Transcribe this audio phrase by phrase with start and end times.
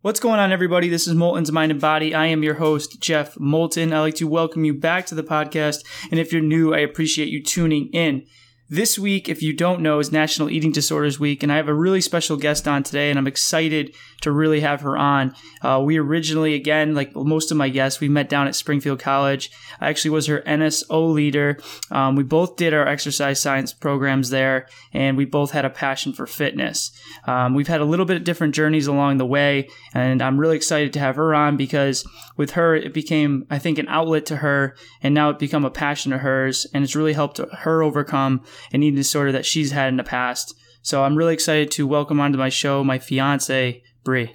[0.00, 0.88] What's going on, everybody?
[0.88, 2.14] This is Moulton's Mind and Body.
[2.14, 3.92] I am your host, Jeff Moulton.
[3.92, 5.84] I'd like to welcome you back to the podcast.
[6.12, 8.24] And if you're new, I appreciate you tuning in.
[8.70, 11.74] This week, if you don't know, is National Eating Disorders Week, and I have a
[11.74, 15.34] really special guest on today, and I'm excited to really have her on.
[15.62, 19.50] Uh, we originally, again, like most of my guests, we met down at Springfield College.
[19.80, 21.58] I actually was her NSO leader.
[21.90, 26.12] Um, we both did our exercise science programs there, and we both had a passion
[26.12, 26.92] for fitness.
[27.26, 30.56] Um, we've had a little bit of different journeys along the way, and I'm really
[30.56, 34.36] excited to have her on because with her, it became, I think, an outlet to
[34.36, 38.42] her, and now it become a passion of hers, and it's really helped her overcome
[38.72, 40.54] an eating disorder that she's had in the past.
[40.82, 44.34] So I'm really excited to welcome onto my show my fiance, Brie.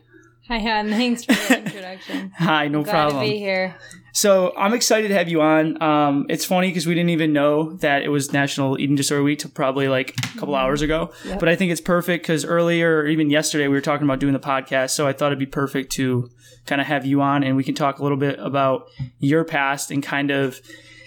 [0.50, 0.90] Hi, hon.
[0.90, 2.32] Thanks for the introduction.
[2.38, 3.26] Hi, no Glad problem.
[3.26, 3.76] to be here.
[4.12, 5.82] So I'm excited to have you on.
[5.82, 9.40] Um, it's funny because we didn't even know that it was National Eating Disorder Week
[9.40, 11.12] till probably like a couple hours ago.
[11.26, 11.40] Yep.
[11.40, 14.34] But I think it's perfect because earlier or even yesterday we were talking about doing
[14.34, 14.92] the podcast.
[14.92, 16.30] So I thought it'd be perfect to
[16.68, 18.88] kind of have you on and we can talk a little bit about
[19.20, 20.60] your past and kind of.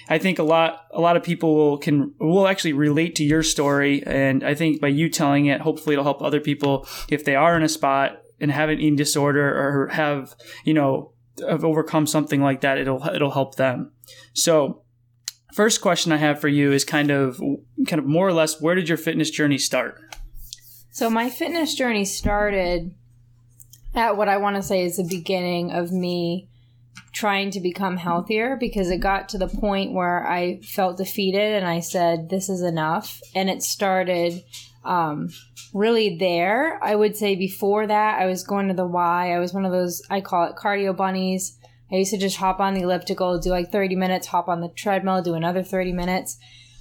[0.09, 3.43] I think a lot a lot of people will can will actually relate to your
[3.43, 7.35] story, and I think by you telling it, hopefully it'll help other people if they
[7.35, 11.13] are in a spot and have an eating disorder or have you know
[11.47, 12.79] have overcome something like that.
[12.79, 13.93] It'll it'll help them.
[14.33, 14.83] So,
[15.53, 17.41] first question I have for you is kind of
[17.89, 20.01] kind of more or less where did your fitness journey start?
[20.93, 22.95] So, my fitness journey started
[23.95, 26.49] at what I want to say is the beginning of me
[27.13, 31.67] trying to become healthier because it got to the point where I felt defeated and
[31.67, 33.21] I said, This is enough.
[33.35, 34.45] And it started
[34.85, 35.31] um,
[35.75, 36.83] really there.
[36.83, 39.33] I would say before that, I was going to the Y.
[39.33, 41.59] I was one of those, I call it cardio bunnies.
[41.91, 44.69] I used to just hop on the elliptical, do like 30 minutes, hop on the
[44.69, 46.39] treadmill, do another 30 minutes.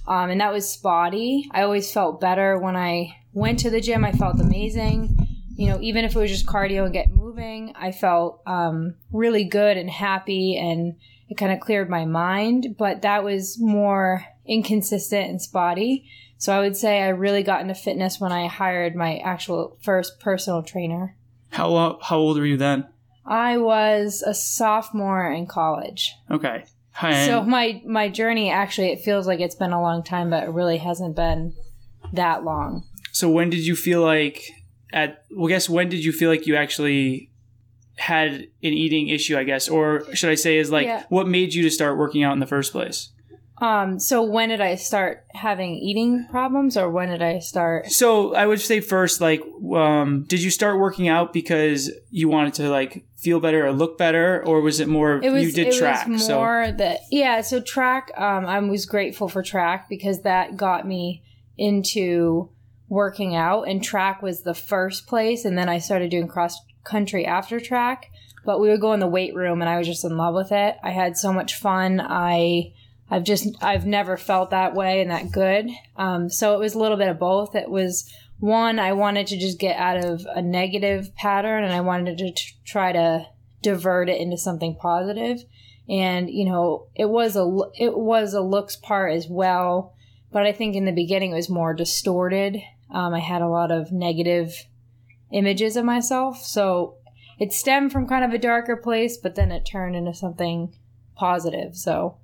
[0.08, 1.48] Um, and that was spotty.
[1.52, 4.04] I always felt better when I went to the gym.
[4.04, 5.25] I felt amazing.
[5.56, 9.44] You know, even if it was just cardio and get moving, I felt um, really
[9.44, 10.96] good and happy and
[11.28, 12.76] it kind of cleared my mind.
[12.78, 16.08] But that was more inconsistent and spotty.
[16.38, 20.20] So I would say I really got into fitness when I hired my actual first
[20.20, 21.16] personal trainer.
[21.50, 22.86] How how old were you then?
[23.24, 26.14] I was a sophomore in college.
[26.30, 26.64] Okay.
[26.92, 27.26] Hi.
[27.26, 30.50] So my my journey actually it feels like it's been a long time but it
[30.50, 31.54] really hasn't been
[32.12, 32.84] that long.
[33.12, 34.42] so when did you feel like
[34.92, 37.30] at well, I guess when did you feel like you actually
[37.98, 39.36] had an eating issue?
[39.36, 41.04] I guess, or should I say, is like Yeah.
[41.08, 43.10] what made you to start working out in the first place?
[43.58, 48.34] Um so when did I start having eating problems or when did I start So
[48.34, 49.40] I would say first, like,
[49.74, 53.96] um, did you start working out because you wanted to like feel better or look
[53.96, 56.06] better, or was it more it was you did it track?
[56.06, 60.56] was so more that yeah so track um i was grateful for track because that
[60.58, 61.22] got me
[61.56, 62.50] into
[62.88, 67.26] working out and track was the first place and then i started doing cross country
[67.26, 68.10] after track
[68.44, 70.52] but we would go in the weight room and i was just in love with
[70.52, 70.76] it.
[70.82, 72.00] I had so much fun.
[72.00, 72.72] I
[73.10, 75.68] i've just i've never felt that way and that good.
[75.96, 77.54] Um, so it was a little bit of both.
[77.56, 78.08] It was
[78.38, 82.30] one i wanted to just get out of a negative pattern and i wanted to
[82.32, 83.26] t- try to
[83.62, 85.42] divert it into something positive.
[85.88, 89.94] and you know it was a it was a looks part as well
[90.32, 92.60] but i think in the beginning it was more distorted
[92.90, 94.66] um, i had a lot of negative
[95.32, 96.38] images of myself.
[96.44, 96.94] So
[97.38, 100.74] it stemmed from kind of a darker place but then it turned into something
[101.16, 101.74] positive.
[101.76, 102.18] So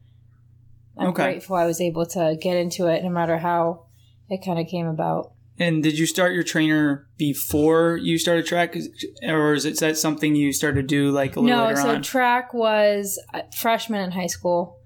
[0.97, 1.23] i'm Okay.
[1.25, 3.87] grateful i was able to get into it no matter how
[4.29, 5.33] it kind of came about.
[5.59, 8.75] And did you start your trainer before you started track,
[9.23, 11.89] or is it that something you started to do like a little no later so
[11.91, 12.03] on?
[12.03, 14.79] track was uh, freshman in high school.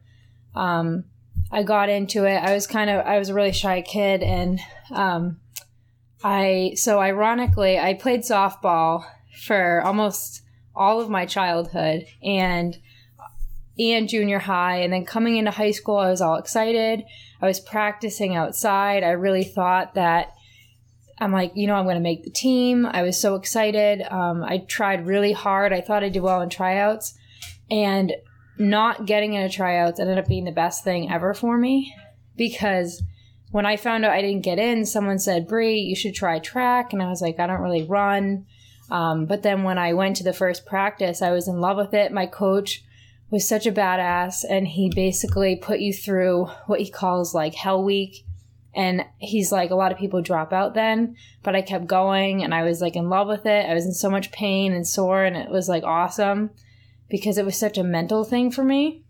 [0.55, 1.05] Um
[1.53, 2.37] i got into it.
[2.39, 4.59] I was kind of i was a really shy kid and
[4.91, 5.39] um
[6.25, 9.05] i so ironically i played softball
[9.45, 10.43] for almost
[10.75, 12.79] all of my childhood and
[13.79, 14.79] and junior high.
[14.79, 17.05] And then coming into high school i was all excited.
[17.41, 19.03] I was practicing outside.
[19.03, 20.33] I really thought that
[21.19, 22.87] i'm like you know i'm going to make the team.
[22.87, 24.03] I was so excited.
[24.11, 25.73] Um, i tried really hard.
[25.73, 27.15] I thought i did well in tryouts.
[27.71, 28.13] And
[28.59, 31.95] not getting into tryouts ended up being the best thing ever for me
[32.37, 33.03] because
[33.51, 36.93] when i found out i didn't get in someone said brie you should try track.
[36.93, 38.47] And i was like i don't really run.
[38.91, 41.95] Um, but then when i went to the first practice i was in love with
[41.95, 42.13] it.
[42.13, 42.85] My coach
[43.31, 47.83] was such a badass and he basically put you through what he calls like hell
[47.83, 48.25] week.
[48.73, 52.53] And he's like a lot of people drop out then but i kept going and
[52.53, 53.69] i was like in love with it.
[53.69, 56.51] I was in so much pain and sore and it was like awesome
[57.09, 59.05] because it was such a mental thing for me.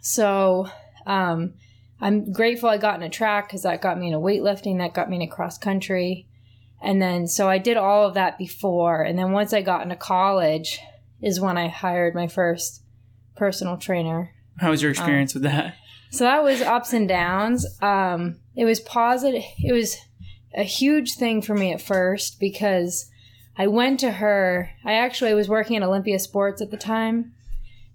[0.00, 0.68] So
[1.06, 1.54] um,
[2.00, 5.16] i'm grateful i got into track because that got me into weightlifting that got me
[5.16, 6.26] into cross country
[6.80, 9.02] And then, so I did all of that before.
[9.02, 10.78] And then once I got into college
[11.20, 12.82] is when I hired my first
[13.34, 14.30] personal trainer.
[14.58, 15.74] How was your experience um, with that?
[16.10, 17.66] So that was ups and downs.
[17.82, 19.42] Um, it was positive.
[19.58, 19.96] It was
[20.54, 23.10] a huge thing for me at first because
[23.56, 24.70] I went to her.
[24.84, 27.32] I actually was working at Olympia Sports at the time,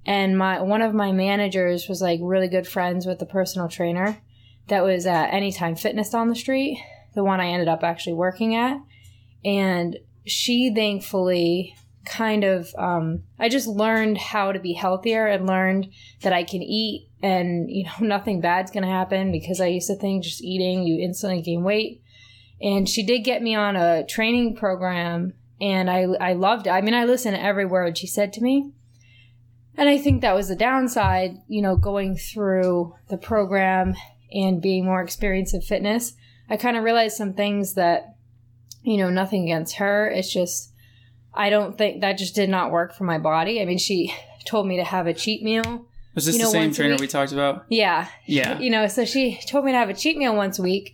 [0.05, 4.17] and my one of my managers was like really good friends with the personal trainer
[4.67, 6.81] that was at Anytime Fitness on the street,
[7.15, 8.77] the one I ended up actually working at,
[9.43, 15.89] and she thankfully kind of um, I just learned how to be healthier and learned
[16.21, 19.95] that I can eat and you know nothing bad's gonna happen because I used to
[19.95, 22.01] think just eating you instantly gain weight.
[22.61, 26.71] And she did get me on a training program and I I loved it.
[26.71, 28.71] I mean I listened to every word she said to me.
[29.75, 33.95] And I think that was the downside, you know, going through the program
[34.31, 36.13] and being more experienced in fitness.
[36.49, 38.15] I kind of realized some things that,
[38.83, 40.07] you know, nothing against her.
[40.07, 40.73] It's just
[41.33, 43.61] I don't think that just did not work for my body.
[43.61, 44.13] I mean, she
[44.45, 45.87] told me to have a cheat meal.
[46.15, 47.65] Was this you know, the same trainer we talked about?
[47.69, 48.07] Yeah.
[48.27, 48.59] Yeah.
[48.59, 50.93] You know, so she told me to have a cheat meal once a week.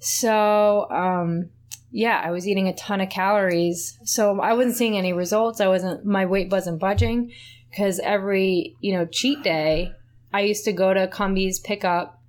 [0.00, 1.48] So, um,
[1.90, 3.98] yeah, I was eating a ton of calories.
[4.04, 5.62] So I wasn't seeing any results.
[5.62, 7.32] I wasn't, my weight wasn't budging
[7.70, 9.92] because every, you know, cheat day,
[10.32, 12.22] I used to go to Cumbies, pick up,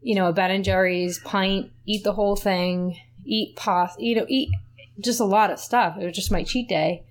[0.00, 4.26] you know, a Ben and Jerry's pint, eat the whole thing, eat pasta, you know,
[4.28, 4.50] eat
[5.00, 5.96] just a lot of stuff.
[5.98, 7.04] It was just my cheat day.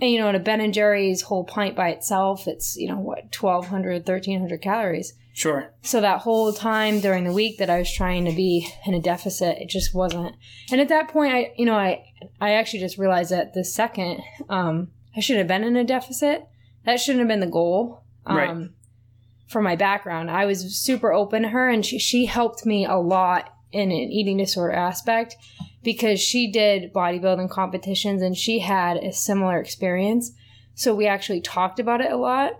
[0.00, 2.98] And, you know, in a Ben and Jerry's whole pint by itself, it's, you know,
[2.98, 5.14] what, 1,200, 1,300 calories.
[5.34, 5.72] Sure.
[5.82, 9.00] So that whole time during the week that I was trying to be in a
[9.00, 10.36] deficit, it just wasn't.
[10.70, 12.04] And at that point, I, you know, I,
[12.40, 16.46] I actually just realized that the second, um, I should have been in a deficit.
[16.84, 18.04] That shouldn't have been the goal.
[18.26, 18.68] Um, right.
[19.48, 22.96] For my background, I was super open to her, and she she helped me a
[22.96, 25.36] lot in an eating disorder aspect
[25.82, 30.32] because she did bodybuilding competitions and she had a similar experience.
[30.74, 32.52] So we actually talked about it a lot.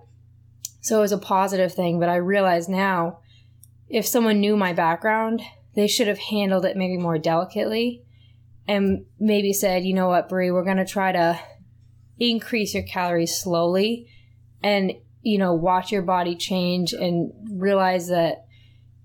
[0.81, 3.21] So it was a positive thing, but I realize now
[3.89, 5.41] if someone knew my background,
[5.75, 8.03] they should have handled it maybe more delicately
[8.67, 11.39] and maybe said, you know what, Brie, we're going to try to
[12.19, 14.09] increase your calories slowly
[14.65, 18.45] and, you know, watch your body change and realize that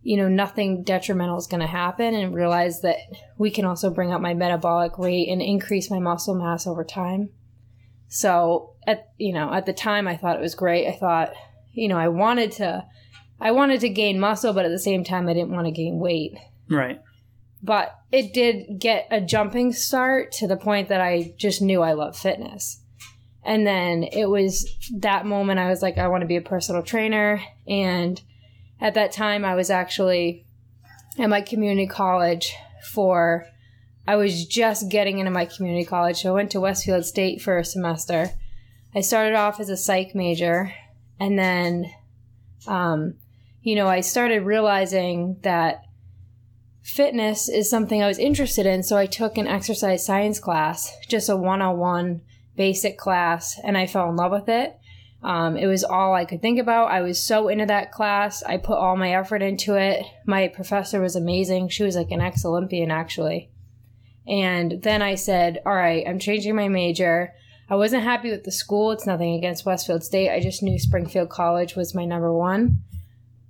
[0.01, 2.97] you know, nothing detrimental is going to happen and realize that
[3.37, 7.29] we can also bring up my metabolic rate and increase my muscle mass over time.
[8.07, 10.87] So at, you know, at the time I thought it was great.
[10.87, 11.33] I thought,
[11.73, 12.85] you know, I wanted to,
[13.39, 15.99] I wanted to gain muscle, but at the same time I didn't want to gain
[15.99, 16.33] weight.
[16.69, 17.01] Right.
[17.61, 21.91] But it did get a jumping start to the point that I just knew I
[21.91, 22.81] love fitness.
[23.45, 26.83] And then it was that moment I was like, I want to be a personal
[26.83, 28.21] trainer and
[28.81, 30.45] at that time, I was actually
[31.17, 32.53] at my community college
[32.91, 33.45] for,
[34.07, 36.21] I was just getting into my community college.
[36.21, 38.31] So I went to Westfield State for a semester.
[38.95, 40.73] I started off as a psych major
[41.19, 41.91] and then,
[42.67, 43.15] um,
[43.61, 45.83] you know, I started realizing that
[46.81, 48.83] fitness is something I was interested in.
[48.83, 52.21] So I took an exercise science class, just a one on one
[52.59, 54.77] basic class, and I fell in love with it.
[55.23, 56.91] Um, it was all I could think about.
[56.91, 58.43] I was so into that class.
[58.43, 60.03] I put all my effort into it.
[60.25, 61.69] My professor was amazing.
[61.69, 63.49] She was like an ex Olympian, actually.
[64.27, 67.33] And then I said, All right, I'm changing my major.
[67.69, 68.91] I wasn't happy with the school.
[68.91, 70.29] It's nothing against Westfield State.
[70.29, 72.83] I just knew Springfield College was my number one.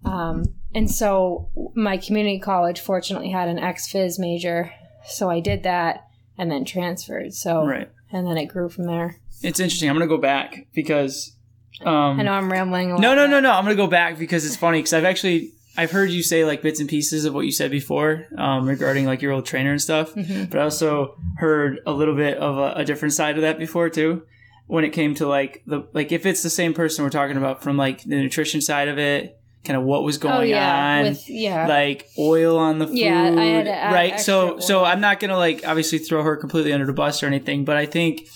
[0.06, 0.44] Um,
[0.76, 4.72] and so my community college fortunately had an ex phys major.
[5.04, 6.06] So I did that
[6.38, 7.34] and then transferred.
[7.34, 7.90] So, right.
[8.12, 9.20] And then it grew from there.
[9.42, 9.90] It's interesting.
[9.90, 11.36] I'm going to go back because
[11.82, 12.90] um, I know I'm rambling.
[12.90, 13.52] no, no, no, no.
[13.52, 16.62] I'm gonna go back because it's funny because I've actually I've heard you say like
[16.62, 19.82] bits and pieces of what you said before um, regarding like your old trainer and
[19.82, 20.46] stuff, mm-hmm.
[20.46, 23.90] but I also heard a little bit of a, a, different side of that before
[23.90, 24.24] too.
[24.68, 27.64] When it came to like the like if it's the same person we're talking about
[27.64, 30.98] from like the nutrition side of it, kind of what was oh, going oh, yeah.
[31.00, 34.20] on, With, yeah, like oil on the food, yeah, right?
[34.20, 34.62] So oil.
[34.62, 37.78] so I'm not gonna like obviously throw her completely under the bus or anything, but
[37.78, 38.28] I think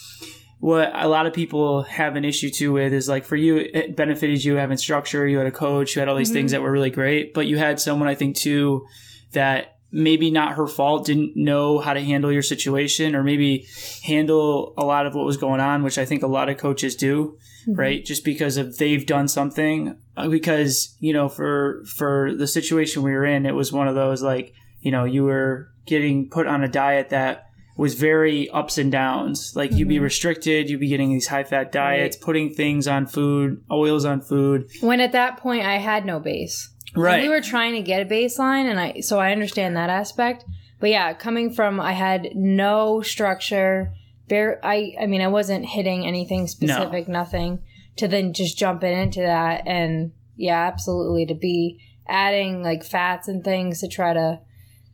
[0.60, 3.98] what a lot of people have an issue too with is like for you, it
[3.98, 5.28] benefited you having structure.
[5.28, 6.36] You had a coach, you had all these mm-hmm.
[6.36, 8.86] things that were really great, but you had someone I think too
[9.34, 13.68] that maybe not her fault didn't know how to handle your situation or maybe
[14.04, 16.96] handle a lot of what was going on, which I think a lot of coaches
[16.96, 17.80] do, mm-hmm.
[17.80, 18.06] right?
[18.06, 23.12] Just because of they've done something uh, because, you know, for, for the situation we
[23.12, 26.64] were in, it was one of those like, you know, you were getting put on
[26.64, 29.54] a diet that was very ups and downs.
[29.56, 29.80] Like mm-hmm.
[29.80, 30.04] you'd be mm-hmm.
[30.04, 32.24] restricted, you'd be getting these high fat diets, right.
[32.24, 34.70] putting things on food, oils on food.
[34.82, 36.70] When at that point I had no base.
[36.96, 37.16] Right.
[37.16, 40.46] And we were trying to get a baseline and I so I understand that aspect,
[40.80, 43.94] but yeah, coming from I had no structure.
[44.28, 47.60] Bare, I I mean, I wasn't hitting anything specific, nothing.
[47.98, 53.44] To then just jumping into that, and yeah, absolutely to be adding like fats and
[53.44, 54.40] things to try to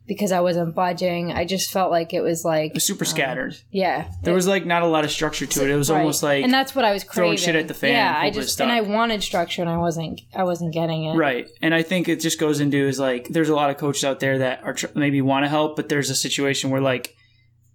[0.06, 1.30] because I wasn't budging.
[1.32, 3.56] I just felt like it was like It super um, scattered.
[3.70, 4.10] yeah.
[4.24, 5.70] There was like not a lot of structure to it.
[5.70, 6.00] It was Right.
[6.00, 8.60] almost like and that's what I was throwing shit at the fan Yeah, I just
[8.60, 11.14] and I wanted structure and I wasn't I wasn't getting it.
[11.16, 11.48] Right.
[11.62, 14.18] And I think it just goes into is like there's a lot of coaches out
[14.18, 17.14] there that are tr- maybe want to help, but there's a situation where like,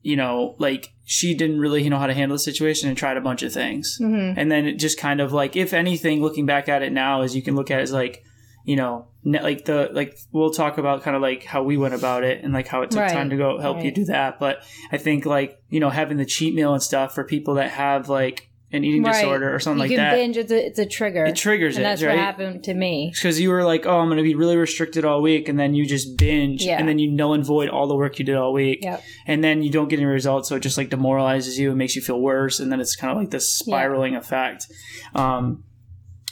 [0.06, 3.22] you know, like she didn't really know how to handle the situation and tried a
[3.22, 3.98] bunch of things.
[4.00, 4.40] Mm-hmm.
[4.40, 7.36] And then it just kind of like, if anything, looking back at it now, as
[7.36, 8.24] you can look at it as like,
[8.66, 12.24] you know, like the like we'll talk about kind of like how we went about
[12.24, 13.12] it and like how it took Right.
[13.12, 14.40] time to go help you do that.
[14.40, 17.72] But I think like you know having the cheat meal and stuff for people that
[17.72, 19.14] have like an eating Right.
[19.22, 20.38] disorder or something you like can that, binge.
[20.38, 21.26] It's a, it's a trigger.
[21.26, 22.12] it triggers and it, that's right?
[22.16, 23.12] what happened to me.
[23.14, 25.74] because you were like, oh, I'm going to be really restricted all week, and then
[25.74, 26.78] you just binge, Yeah.
[26.78, 29.04] and then you null and void all the work you did all week, Yep.
[29.28, 31.96] and then you don't get any results, so it just like demoralizes you and makes
[31.96, 34.68] you feel worse, and then it's kind of like this spiraling effect.
[35.14, 35.64] Um,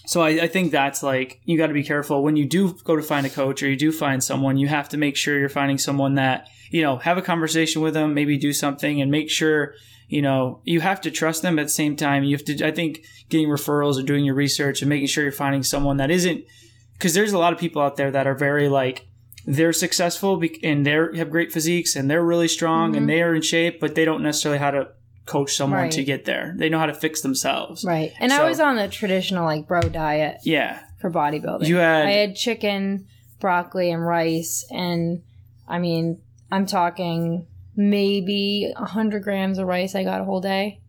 [0.05, 2.95] so I, I think that's like you got to be careful when you do go
[2.97, 4.57] to find a coach or you do find someone.
[4.57, 7.93] You have to make sure you're finding someone that you know have a conversation with
[7.93, 9.73] them, maybe do something, and make sure
[10.13, 11.57] you know you have to trust them.
[11.57, 12.65] At the same time, you have to.
[12.65, 16.11] I think getting referrals or doing your research and making sure you're finding someone that
[16.11, 16.45] isn't
[16.93, 19.07] because there's a lot of people out there that are very like
[19.45, 23.07] they're successful and they have great physiques and they're really strong and mm-hmm.
[23.07, 24.87] they are in shape, but they don't necessarily how to
[25.25, 25.91] coach someone Right.
[25.91, 26.53] to get there.
[26.57, 27.83] They know how to fix themselves.
[27.83, 28.13] Right.
[28.19, 30.79] And So- I was on the traditional like bro diet Yeah.
[31.01, 31.67] for bodybuilding.
[31.67, 33.07] You had- I had chicken,
[33.39, 35.23] broccoli, and rice, and
[35.67, 36.19] I mean,
[36.51, 40.81] I'm talking maybe 100 grams of rice I got a whole day.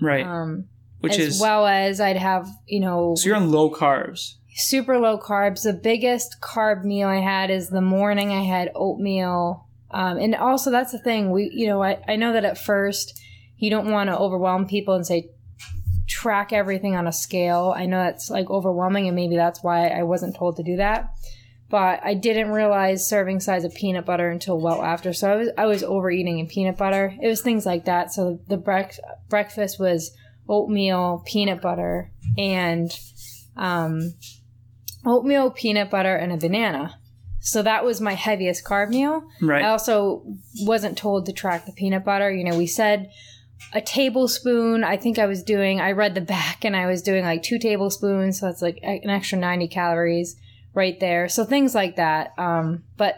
[0.00, 0.24] Right.
[0.24, 0.66] Um,
[1.00, 4.34] Which as is well as I'd have, you know, so you're on low carbs.
[4.54, 5.62] super low carbs.
[5.64, 9.66] The biggest carb meal I had is the morning I had oatmeal.
[9.90, 13.18] Um, and also that's the thing we, you know, I, I know that at first
[13.56, 15.30] you don't want to overwhelm people and say
[16.06, 17.74] track everything on a scale.
[17.76, 21.10] I know that's like overwhelming and maybe that's why I wasn't told to do that.
[21.70, 25.12] But I didn't realize serving size of peanut butter until well after.
[25.12, 27.14] So I was I was overeating in peanut butter.
[27.20, 28.12] It was things like that.
[28.12, 28.98] So the brec-
[29.28, 30.12] breakfast was
[30.48, 32.90] oatmeal, peanut butter, and
[33.56, 34.14] um,
[35.04, 36.98] oatmeal, peanut butter, and a banana.
[37.40, 39.22] So that was my heaviest carb meal.
[39.40, 39.64] Right.
[39.64, 40.24] I also
[40.60, 42.30] wasn't told to track the peanut butter.
[42.30, 43.10] You know, we said
[43.72, 44.84] a tablespoon.
[44.84, 47.58] I think I was doing, I read the back and I was doing like two
[47.58, 48.40] tablespoons.
[48.40, 50.36] So that's like an extra 90 calories
[50.74, 51.28] right there.
[51.28, 52.32] So things like that.
[52.38, 53.16] Um, but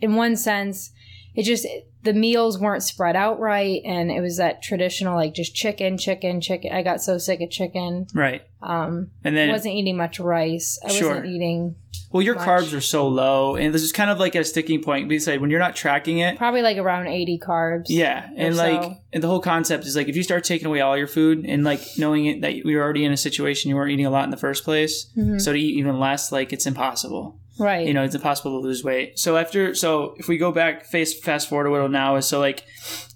[0.00, 0.92] in one sense,
[1.34, 1.66] it just,
[2.02, 3.80] the meals weren't spread out right.
[3.84, 6.72] And it was that traditional, like just chicken, chicken, chicken.
[6.72, 8.06] I got so sick of chicken.
[8.14, 8.42] right.
[8.62, 10.78] Um, And then wasn't eating much rice.
[10.84, 11.08] I Sure.
[11.10, 11.76] wasn't eating
[12.10, 12.46] well your much.
[12.46, 15.08] carbs are so low and this is kind of like a sticking point.
[15.08, 17.84] We said when you're not tracking it, probably like around 80 carbs.
[17.88, 18.96] Yeah, and like, so.
[19.12, 21.64] and the whole concept is like if you start taking away all your food and
[21.64, 24.30] like knowing it that you're already in a situation you weren't eating a lot in
[24.30, 25.40] the first place, Mhm.
[25.40, 27.36] so to eat even less, like it's impossible.
[27.60, 27.88] Right.
[27.88, 29.18] You know, it's impossible to lose weight.
[29.18, 32.38] So after, so if we go back, face fast forward a little now is, so
[32.38, 32.62] like,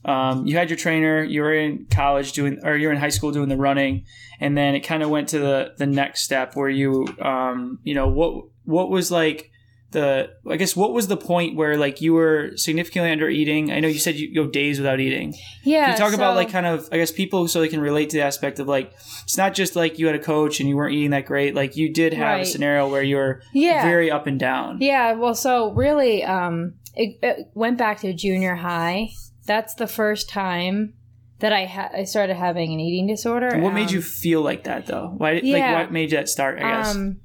[0.05, 3.31] um, you had your trainer, you were in college doing, or you're in high school
[3.31, 4.05] doing the running,
[4.43, 7.95] and then it kind of went to the the next step where you, um, you
[7.95, 9.51] know, what what was like
[9.93, 13.71] the I guess what was the point where like you were significantly under eating?
[13.71, 15.35] I know you said you go days without eating.
[15.63, 15.85] yeah.
[15.85, 18.17] Can you talk about like kind of I guess people so they can relate to
[18.17, 20.95] the aspect of like it's not just like you had a coach and you weren't
[20.95, 21.55] eating that great.
[21.55, 23.85] Like you did have a scenario where you were yeah.
[23.85, 24.79] very up and down.
[24.81, 29.11] Yeah, well, so really, um, it, it went back to junior high.
[29.47, 30.95] That's the first time
[31.43, 33.59] that I ha- I started having an eating disorder.
[33.59, 35.13] What made Um, you feel like that though?
[35.17, 35.73] Why yeah.
[35.73, 36.59] like what made that start?
[36.59, 36.95] I guess.
[36.95, 37.21] Um,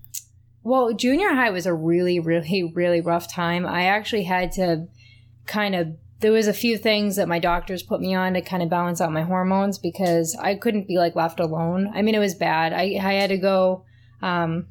[0.64, 3.66] well, junior high was a really, really, really rough time.
[3.66, 4.88] I actually had to
[5.46, 5.90] kind of.
[6.20, 9.00] There was a few things that my doctors put me on to kind of balance
[9.00, 11.92] out my hormones because I couldn't be like left alone.
[11.94, 12.74] I mean, it was bad.
[12.74, 13.86] I I had to go.
[14.24, 14.66] Um,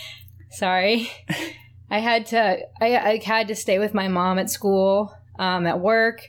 [0.50, 1.08] sorry,
[1.90, 2.58] I had to.
[2.80, 6.20] I, I had to stay with my mom at school, um, at work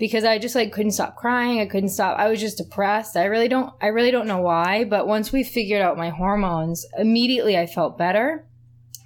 [0.00, 1.60] because I just like couldn't stop crying.
[1.60, 2.18] I couldn't stop.
[2.18, 3.16] I was just depressed.
[3.16, 6.86] I really don't I really don't know why, but once we figured out my hormones,
[6.98, 8.46] immediately I felt better.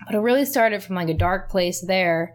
[0.06, 2.34] But it really started from like a dark place there.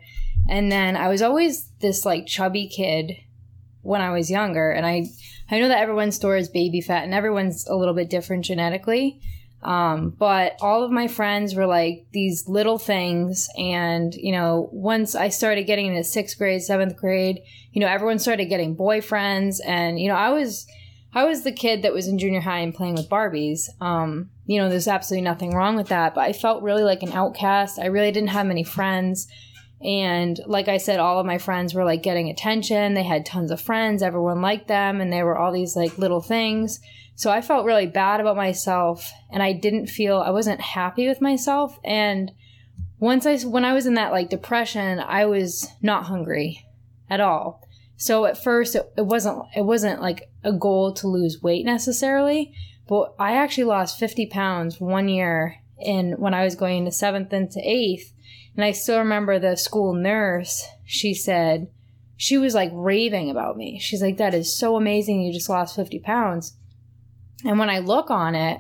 [0.50, 3.14] And then I was always this like chubby kid
[3.82, 5.06] when I was younger and I
[5.50, 9.22] I know that everyone's story is baby fat and everyone's a little bit different genetically.
[9.62, 13.50] Um, but all of my friends were like these little things.
[13.58, 17.42] And, you know, once I started getting into sixth grade, seventh grade,
[17.74, 19.58] you know, everyone started getting boyfriends.
[19.66, 20.66] And, you know, I was,
[21.14, 23.70] I was the kid that was in junior high and playing with Barbies.
[23.82, 26.16] Um, you know, there's absolutely nothing wrong with that.
[26.16, 27.80] But I felt really like an outcast.
[27.80, 29.28] I really didn't have many friends.
[29.82, 32.94] And like I said, all of my friends were like getting attention.
[32.94, 34.04] They had tons of friends.
[34.04, 35.02] Everyone liked them.
[35.02, 36.80] And they were all these like little things.
[37.20, 41.20] So I felt really bad about myself and I didn't feel, I wasn't happy with
[41.20, 41.78] myself.
[41.84, 42.32] And
[42.98, 46.66] once I, when I was in that like depression, I was not hungry
[47.10, 47.68] at all.
[47.98, 52.54] So at first it, it wasn't, it wasn't like a goal to lose weight necessarily,
[52.88, 57.34] but I actually lost 50 pounds one year in when I was going to seventh
[57.34, 58.14] into eighth
[58.56, 61.68] and I still remember the school nurse, she said,
[62.16, 63.78] she was like raving about me.
[63.78, 65.22] She's like, that is so amazing.
[65.22, 66.56] You just lost 50 pounds.
[67.46, 68.60] And when I look on it,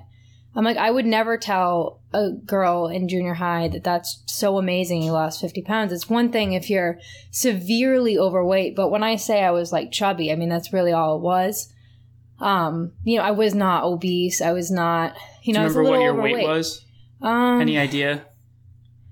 [0.56, 5.04] I'm like, I would never tell a girl in junior high that that's so amazing
[5.04, 5.94] you lost 50 pounds.
[5.94, 10.32] It's one thing if you're severely overweight, but when I say I was like chubby,
[10.32, 11.72] I mean, that's really all it was.
[12.40, 14.42] Um, you know, I was not obese.
[14.42, 16.36] I was not, you know, Do you remember what your overweight.
[16.36, 16.86] weight was?
[17.22, 18.26] Um, Any idea?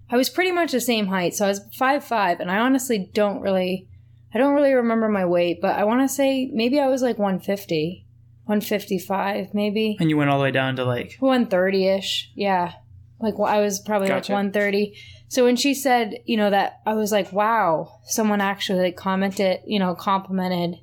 [0.10, 3.10] I was pretty much the same height, so I was five five, and I honestly
[3.14, 3.90] don't really,
[4.34, 7.18] I don't really remember my weight, but I want to say maybe I was like
[7.20, 8.07] 150,
[8.48, 12.32] 155, maybe And you went all the way down to like 130 ish.
[12.34, 12.74] Yeah,
[13.20, 14.32] like well, I was probably Gotcha.
[14.32, 14.96] like 130.
[15.28, 19.60] So when she said, you know, that I was like, wow, someone actually like commented,
[19.66, 20.80] you know, complimented,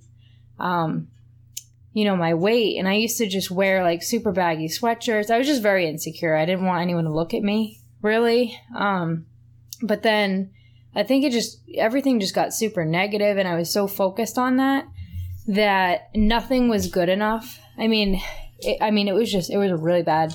[0.59, 1.09] um,
[1.95, 5.31] you know, my weight, and I used to just wear like super baggy sweatshirts.
[5.31, 6.37] I was just very insecure.
[6.37, 8.61] I didn't want anyone to look at me really.
[8.77, 9.25] Um,
[9.83, 10.51] but then
[10.95, 14.59] I think it just everything just got super negative, and I was so focused on
[14.59, 14.87] that
[15.47, 17.61] that nothing was good enough.
[17.79, 18.21] I mean,
[18.59, 20.35] it, I mean, it was just it was a really bad,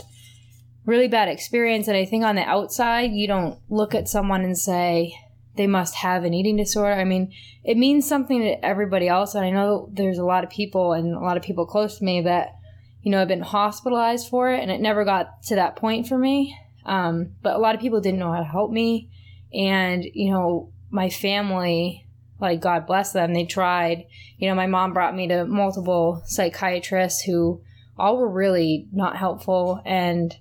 [0.86, 1.88] really bad experience.
[1.88, 5.14] And I think on the outside, you don't look at someone and say
[5.56, 6.94] they must have an eating disorder.
[6.94, 9.36] I mean, it means something to everybody else.
[9.36, 12.06] And I know there's a lot of people and a lot of people close to
[12.06, 12.56] me that
[13.02, 16.18] you know have been hospitalized for it, and it never got to that point for
[16.18, 16.58] me.
[16.86, 19.10] Um, but a lot of people didn't know how to help me.
[19.54, 22.06] And, you know, my family,
[22.40, 24.06] like, God bless them, they tried.
[24.38, 27.62] You know, my mom brought me to multiple psychiatrists who
[27.98, 29.82] all were really not helpful.
[29.86, 30.36] And,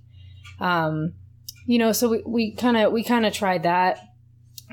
[0.60, 1.14] um,
[1.66, 3.98] you know, so we kind of, we kind of tried that.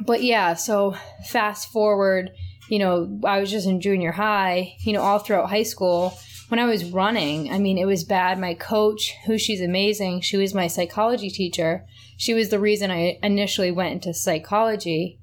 [0.06, 0.95] But yeah, so
[1.26, 2.32] fast forward,
[2.69, 6.17] you know, I was just in junior high, you know, all throughout high school
[6.49, 8.39] when I was running, I mean, it was bad.
[8.39, 11.86] My coach, who she's amazing, she was my psychology teacher.
[12.17, 15.19] She was the reason I initially went into psychology.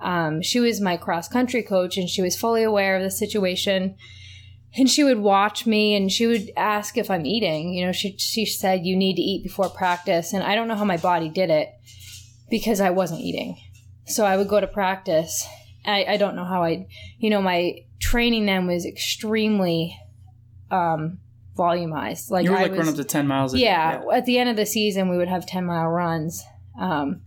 [0.00, 3.96] Um, she was my cross country coach, and she was fully aware of the situation.
[4.76, 7.74] And she would watch me, and she would ask if I'm eating.
[7.74, 10.74] You know, she she said you need to eat before practice, and I don't know
[10.76, 11.68] how my body did it
[12.50, 13.56] because I wasn't eating.
[14.06, 15.46] So I would go to practice.
[15.84, 16.86] I, I don't know how I,
[17.18, 19.98] you know, my training then was extremely
[20.70, 21.18] um,
[21.56, 22.30] volumized.
[22.30, 23.54] Like you were I like was, running up to ten miles.
[23.54, 24.04] A yeah, day.
[24.12, 26.44] at the end of the season, we would have 10 mile runs.
[26.78, 27.22] Um,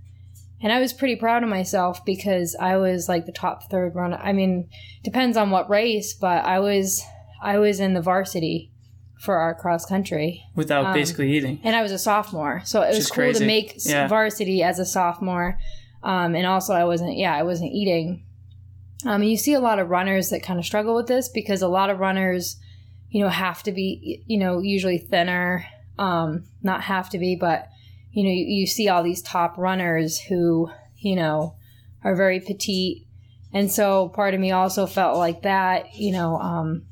[0.62, 4.18] and I was pretty proud of myself because I was like the top third runner.
[4.22, 4.70] I mean,
[5.04, 7.04] depends on what race, but I was
[7.42, 8.72] I was in the varsity
[9.22, 11.60] for our cross country, without um, basically eating.
[11.64, 13.40] and I was a sophomore, so it Which was cool crazy.
[13.40, 14.08] to make Yeah.
[14.08, 15.58] varsity as a sophomore.
[16.04, 18.24] Um, and also, I wasn't yeah, I wasn't eating.
[19.06, 21.68] Um, you see a lot of runners that kind of struggle with this because a
[21.68, 22.58] lot of runners,
[23.10, 25.66] you know, have to be, you know, usually thinner.
[26.00, 27.70] Um, not have to be, but
[28.18, 31.56] you know, you, you see all these top runners who, you know,
[32.04, 33.06] are very petite,
[33.54, 36.36] and so part of me also felt like that, you know.
[36.38, 36.88] Um,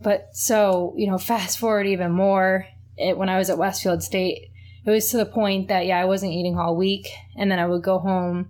[0.00, 2.66] but so you know, fast forward even more,
[2.96, 4.50] it, when I was at Westfield State,
[4.86, 7.66] it was to the point that yeah, I wasn't eating all week, and then I
[7.66, 8.48] would go home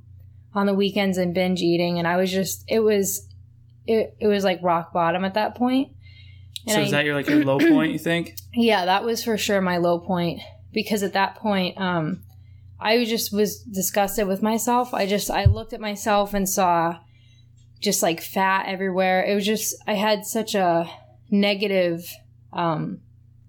[0.54, 3.26] on the weekends and binge eating, and I was just it was
[3.84, 5.88] it, it was like rock bottom at that point.
[6.68, 7.90] And So I- is that your like your low point?
[7.90, 8.36] You think?
[8.54, 10.40] yeah, that was for sure my low point
[10.72, 12.22] because at that point, um,
[12.81, 14.94] I just was disgusted with myself.
[14.94, 16.98] I just I looked at myself and saw
[17.81, 19.24] just like fat everywhere.
[19.24, 20.88] It was just I had such a
[21.31, 22.11] negative
[22.52, 23.00] um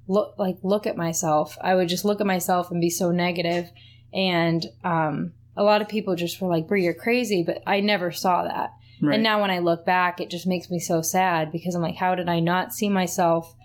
[0.07, 1.57] look like look at myself.
[1.61, 3.69] I would just look at myself and be so negative
[4.13, 8.11] and um a lot of people just were like, "Brie, you're crazy," but I never
[8.11, 8.71] saw that.
[9.01, 9.15] Right.
[9.15, 11.95] And now when I look back, it just makes me so sad because I'm like,
[11.95, 13.55] how did I not see myself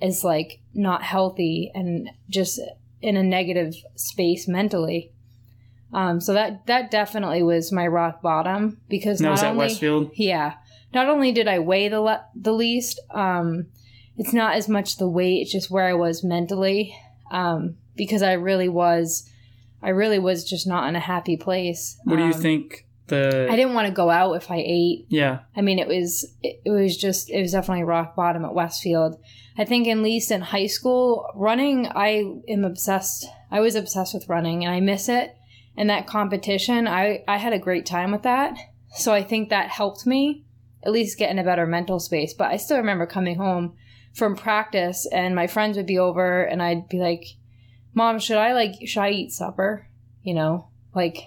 [0.00, 2.60] as like not healthy and just
[3.00, 5.12] in a negative space mentally?
[5.92, 10.10] Um, so that that definitely was my rock bottom because no, not only Westfield?
[10.14, 10.54] yeah,
[10.92, 13.66] not only did I weigh the le- the least, um,
[14.18, 16.94] it's not as much the weight; it's just where I was mentally,
[17.30, 19.30] um, because I really was,
[19.82, 21.98] I really was just not in a happy place.
[22.04, 22.84] What do you Um, think?
[23.08, 25.06] The I didn't want to go out if I ate.
[25.08, 25.40] yeah.
[25.56, 29.20] I mean, it was it, it was just it was definitely rock bottom at Westfield.
[29.56, 33.26] I think at least in high school, running I am obsessed.
[33.50, 35.34] I was obsessed with running, and I miss it.
[35.76, 38.56] and that competition, I, I had a great time with that.
[38.96, 40.44] So I think that helped me
[40.84, 42.34] at least get in a better mental space.
[42.34, 43.74] But I still remember coming home
[44.12, 47.24] from practice and my friends would be over and I'd be like,
[47.94, 49.86] Mom, should I like should I eat supper?
[50.22, 50.68] You know?
[50.94, 51.18] Like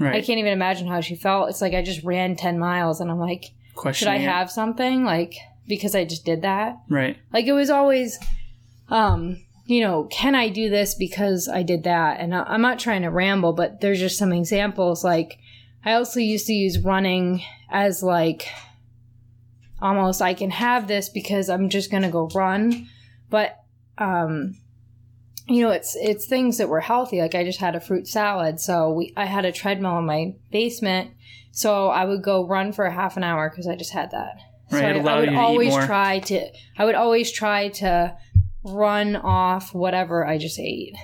[0.00, 0.14] Right.
[0.16, 1.50] I can't even imagine how she felt.
[1.50, 3.44] It's like I just ran ten miles and I'm like,
[3.94, 5.04] should I have something?
[5.04, 5.34] Like
[5.68, 6.76] because I just did that.
[6.88, 7.16] Right.
[7.32, 8.18] Like it was always
[8.88, 12.18] um you know, can I do this because I did that?
[12.18, 15.04] And I- I'm not trying to ramble, but there's just some examples.
[15.04, 15.38] Like,
[15.84, 18.48] I also used to use running as like
[19.80, 22.88] almost I can have this because I'm just gonna go run,
[23.30, 23.56] but
[23.98, 24.56] um,
[25.50, 27.20] you know, it's it's things that were healthy.
[27.20, 30.34] Like I just had a fruit salad, so we I had a treadmill in my
[30.50, 31.10] basement,
[31.50, 34.36] so I would go run for a half an hour because I just had that.
[34.70, 36.48] Right, So I, I would always try to.
[36.78, 38.16] I would always try to
[38.64, 40.94] run off whatever I just ate.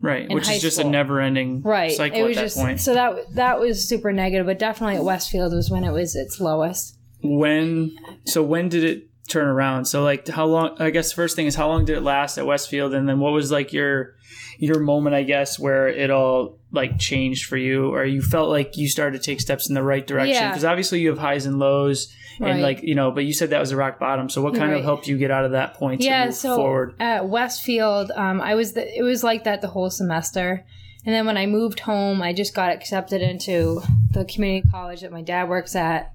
[0.00, 0.30] Right.
[0.32, 1.90] Which is just a never ending Right.
[1.90, 2.80] cycle it was at that just point.
[2.80, 6.38] so that that was super negative, but definitely at Westfield was when it was its
[6.40, 6.96] lowest.
[7.22, 9.84] when so when did it turn around?
[9.86, 12.38] So like how long I guess the first thing is how long did it last
[12.38, 12.94] at Westfield?
[12.94, 14.14] And then what was like your
[14.58, 17.92] your moment I guess where it all like changed for you?
[17.92, 20.34] Or you felt like you started to take steps in the right direction?
[20.34, 20.48] Yeah.
[20.48, 23.60] because obviously you have highs and lows and like you know but you said that
[23.60, 24.28] was a rock bottom.
[24.28, 26.56] So what kind of helped you get out of that point to yeah move so
[26.56, 26.94] forward?
[27.00, 30.64] at westfield um, i was the, it was like that the whole semester.
[31.04, 35.12] And then when i moved home i just got accepted into the community college that
[35.12, 36.12] my dad works at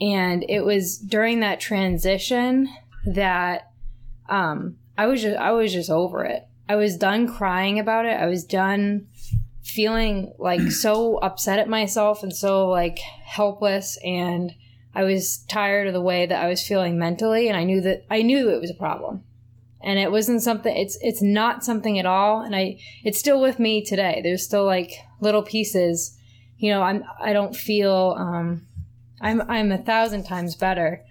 [0.00, 2.68] and it was during that transition
[3.06, 3.70] that
[4.28, 8.20] um, i was just i was just over it i was done crying about it
[8.20, 9.06] i was done
[9.62, 14.52] feeling like so upset at myself and so like helpless and
[14.94, 18.04] I was tired of the way that I was feeling mentally and I knew that
[18.10, 19.24] I knew it was a problem.
[19.80, 23.58] And it wasn't something it's it's not something at all and I it's still with
[23.58, 24.20] me today.
[24.22, 26.16] There's still like little pieces.
[26.58, 28.66] You know, I'm I don't feel um
[29.22, 31.04] I'm I'm a thousand times better,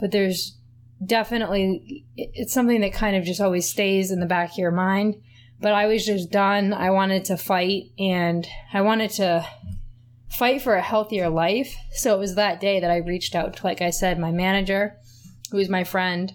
[0.00, 0.56] but there's
[1.04, 5.16] definitely it's something that kind of just always stays in the back of your mind.
[5.60, 6.72] But I was just done.
[6.72, 9.46] I wanted to fight and I wanted to
[10.28, 11.74] fight for a healthier life.
[11.92, 14.96] So it was that day that I reached out to, like I said, my manager,
[15.50, 16.32] who was my friend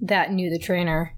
[0.00, 1.14] that knew the trainer.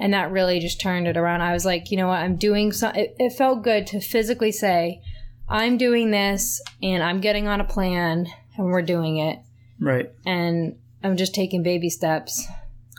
[0.00, 1.42] And that really just turned it around.
[1.42, 2.88] I was like, you know what, I'm doing so.
[2.88, 5.00] It, it felt good to physically say,
[5.48, 8.26] I'm doing this and I'm getting on a plan
[8.58, 9.38] and we're doing it.
[9.80, 12.46] right And I'm just taking baby steps.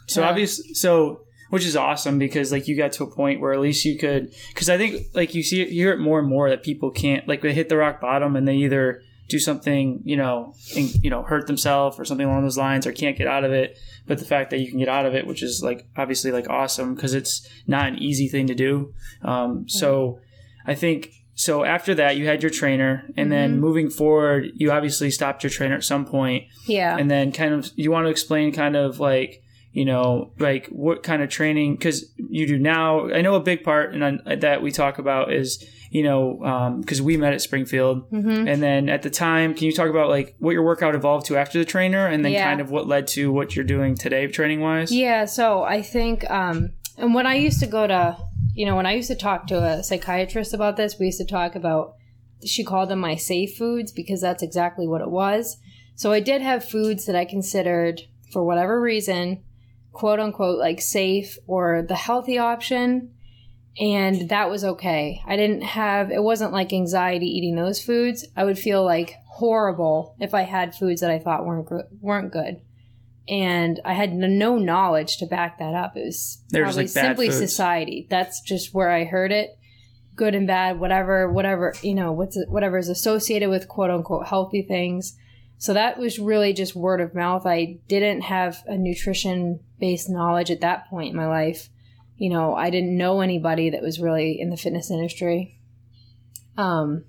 [0.08, 3.60] So obviously, so which is awesome because like you got to a point where at
[3.60, 6.28] least you could because I think like you see it, you hear it more and
[6.28, 10.02] more that people can't like they hit the rock bottom and they either do something
[10.06, 13.28] you know and, you know hurt themselves or something along those lines or can't get
[13.28, 13.78] out of it.
[14.08, 16.50] But the fact that you can get out of it, which is like obviously like
[16.50, 18.94] awesome because it's not an easy thing to do.
[19.22, 20.20] Um, so
[20.66, 21.12] I think.
[21.40, 25.50] So after that, you had your trainer, and then moving forward, you obviously stopped your
[25.50, 26.98] trainer at some point Yeah.
[26.98, 31.02] and then kind of you want to explain kind of like you know like what
[31.04, 34.64] kind of training because you do now i know a big part and I, that
[34.64, 38.48] we talk about is you know because we met at springfield mm-hmm.
[38.48, 41.38] and then at the time can you talk about like what your workout evolved to
[41.38, 42.46] after the trainer and then Yeah.
[42.50, 46.28] kind of what led to what you're doing today training wise Yeah, so I think,
[46.32, 48.18] um, and when I used to go to,
[48.54, 51.26] you know, when I used to talk to a psychiatrist about this, we used to
[51.26, 51.96] talk about,
[52.46, 55.58] she called them my safe foods because that's exactly what it was.
[55.96, 59.44] So I did have foods that I considered, for whatever reason,
[59.92, 63.14] quote unquote, like safe or the healthy option.
[63.80, 65.22] And that was okay.
[65.26, 68.26] I didn't have, it wasn't like anxiety eating those foods.
[68.36, 71.70] I would feel like horrible if I had foods that I thought weren't,
[72.02, 72.62] weren't good
[73.28, 75.96] and I had no knowledge to back that up.
[75.96, 78.08] It was They were just, probably like, simply society.
[78.10, 79.58] That's just where I heard it.
[80.16, 84.62] Good and bad, whatever, whatever you know, what's whatever is associated with quote unquote healthy
[84.62, 85.16] things.
[85.58, 87.46] So that was really just word of mouth.
[87.46, 91.70] I didn't have a nutrition based knowledge at that point in my life.
[92.18, 95.58] You know, I didn't know anybody that was really in the fitness industry.
[96.58, 97.06] Um,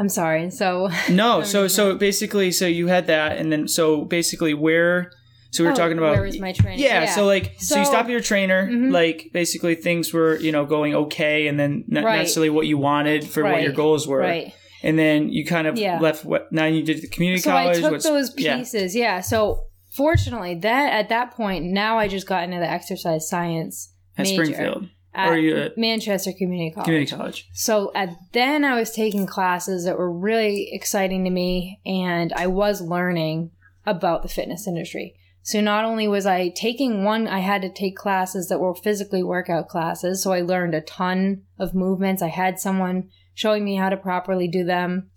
[0.00, 0.50] I'm sorry.
[0.50, 5.12] So no so so basically so you had that and then so basically where
[5.52, 6.78] so we were Oh, talking about where was my training?
[6.78, 8.92] Yeah, so like, so, you So- stopped your trainer, Mhm.
[8.92, 12.18] like basically things were, you know, going okay, and then not Right.
[12.18, 14.52] necessarily what you wanted for what your goals were, right.
[14.84, 15.98] and then you kind of Yeah.
[15.98, 16.24] left.
[16.24, 16.66] What now?
[16.66, 17.78] You did the community so college.
[17.78, 18.58] I took those yeah.
[18.58, 18.94] pieces.
[18.94, 19.20] Yeah.
[19.20, 24.26] So fortunately, that at that point, now I just got into the exercise science at
[24.26, 26.86] major Springfield at you at Manchester Community College.
[26.86, 27.48] community college.
[27.52, 32.46] So at then I was taking classes that were really exciting to me, and I
[32.46, 33.50] was learning
[33.86, 35.16] about the fitness industry.
[35.42, 39.22] So not only was I taking one, I had to take classes that were physically
[39.22, 40.22] workout classes.
[40.22, 42.22] So I learned a ton of movements.
[42.22, 45.10] I had someone showing me how to properly do them.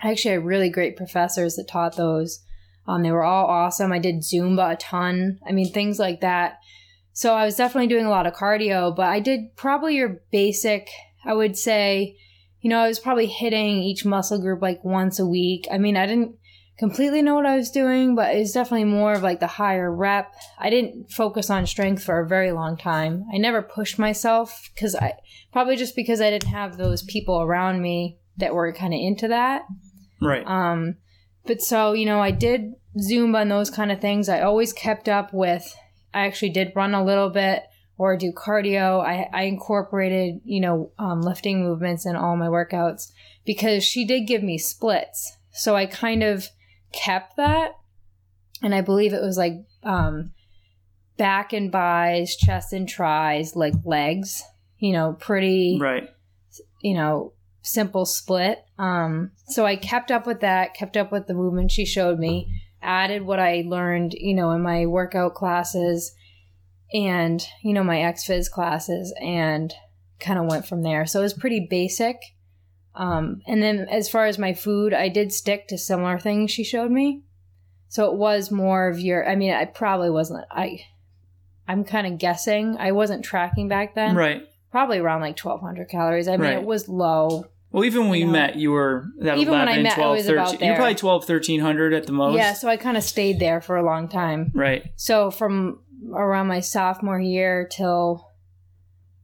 [0.00, 2.44] I actually had really great professors that taught those.
[2.86, 3.92] Um, they were all awesome.
[3.92, 5.40] I did Zumba a ton.
[5.46, 6.58] I mean, things like that.
[7.16, 10.90] So I was definitely doing a lot of cardio, but I did probably your basic,
[11.24, 12.18] I would say,
[12.60, 15.66] you know, I was probably hitting each muscle group like once a week.
[15.72, 16.36] I mean, I didn't
[16.78, 19.90] completely know what I was doing, but it was definitely more of like the higher
[19.90, 20.34] rep.
[20.58, 23.24] I didn't focus on strength for a very long time.
[23.32, 25.14] I never pushed myself because I
[25.52, 29.28] probably just because I didn't have those people around me that were kind of into
[29.28, 29.62] that.
[30.20, 30.46] Right.
[30.46, 30.96] Um,
[31.46, 34.28] but so, you know, I did Zumba and those kind of things.
[34.28, 35.74] I always kept up with,
[36.16, 37.62] I actually did run a little bit
[37.98, 39.04] or do cardio.
[39.04, 43.12] I, I incorporated, you know, um, lifting movements in all my workouts
[43.44, 45.36] because she did give me splits.
[45.52, 46.48] So I kind of
[46.92, 47.72] kept that.
[48.62, 49.52] And I believe it was like
[49.82, 50.32] um,
[51.18, 54.42] back and bis, chest and tris, like legs,
[54.78, 56.08] you know, pretty, right.
[56.80, 58.64] you know, simple split.
[58.78, 62.48] Um, so I kept up with that, kept up with the movement she showed me,
[62.82, 66.12] added what I learned, you know, in my workout classes
[66.92, 69.72] and, you know, my ex phys classes and
[70.20, 71.06] kind of went from there.
[71.06, 72.16] So it was pretty basic.
[72.94, 76.64] Um, and then as far as my food, I did stick to similar things she
[76.64, 77.22] showed me.
[77.88, 80.80] So it was more of your, I mean, I probably wasn't, I,
[81.68, 82.76] I'm kind of guessing.
[82.78, 84.16] I wasn't tracking back then.
[84.16, 84.42] Right.
[84.70, 86.28] Probably around like 1200 calories.
[86.28, 86.54] I mean, Right.
[86.58, 87.46] it was low.
[87.72, 88.32] Well, even when we You know.
[88.32, 90.36] met, you were that Even 11, when I met, I 12, was 13.
[90.36, 92.36] about You're probably 12, 1300 at the most.
[92.36, 94.50] Yeah, so I kind of stayed there for a long time.
[94.54, 94.84] Right.
[94.96, 95.80] So from
[96.14, 98.30] around my sophomore year till,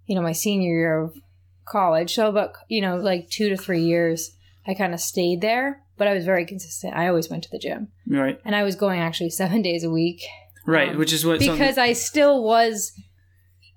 [0.07, 1.17] you know, my senior year of
[1.65, 5.83] college, so about, you know, like two to three years, I kind of stayed there,
[5.97, 6.95] but I was very consistent.
[6.95, 7.89] I always went to the gym.
[8.07, 8.39] Right.
[8.45, 10.23] And I was going actually seven days a week
[10.67, 10.91] Right.
[10.91, 12.93] Um, Which is what because I still was.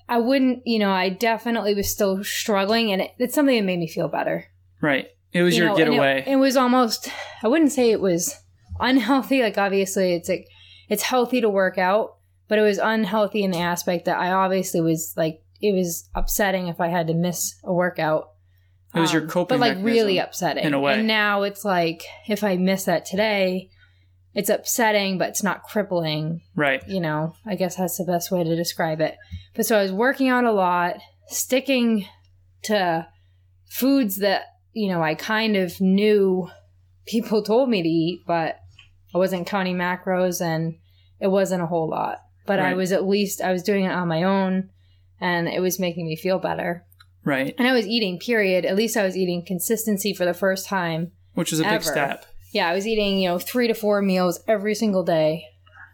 [0.08, 3.80] I wouldn't, you know, I definitely was still struggling, and it, it's something that made
[3.80, 4.45] me feel better.
[4.85, 5.07] Right.
[5.33, 6.23] It was you your know, getaway.
[6.25, 7.09] It, it was almost.
[7.43, 8.35] I wouldn't say it was
[8.79, 9.41] unhealthy.
[9.41, 10.47] Like obviously, it's like
[10.89, 12.17] it's healthy to work out,
[12.47, 16.67] but it was unhealthy in the aspect that I obviously was like it was upsetting
[16.67, 18.29] if I had to miss a workout.
[18.93, 20.93] It was your Um, coping but like really upsetting in a way.
[20.93, 23.69] And now it's like if I miss that today,
[24.33, 26.81] it's upsetting, but it's not crippling right.
[26.87, 29.15] you know, I guess that's the best way to describe it.
[29.53, 30.95] But so I was working out a lot,
[31.27, 32.07] sticking
[32.63, 33.07] to
[33.69, 34.43] foods that,
[34.75, 36.49] you know, I kind of knew
[37.07, 38.59] people told me to eat, but
[39.13, 40.75] I wasn't counting macros and
[41.19, 42.19] it wasn't a whole lot.
[42.45, 44.69] But I was at least, I was doing it on my own
[45.19, 46.85] and it was making me feel better.
[47.23, 47.55] Right.
[47.57, 48.65] And I was eating, period.
[48.65, 52.25] At least I was eating consistency for the first time Which was a big step.
[52.51, 55.45] yeah, I was eating, you know, three to four meals every single day,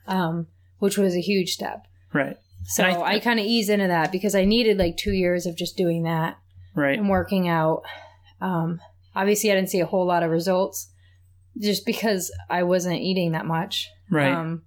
[0.08, 0.48] um,
[0.80, 1.86] which was a huge step.
[2.12, 2.36] Right.
[2.65, 5.46] So And I- I, kind of eased into that because I needed like two years
[5.46, 6.38] of just doing that
[6.76, 6.98] Right.
[7.00, 7.84] and working out.
[8.41, 8.80] Um,
[9.15, 10.89] obviously, I didn't see a whole lot of results
[11.60, 13.88] just because I wasn't eating that much.
[14.10, 14.32] Right.
[14.34, 14.63] Um,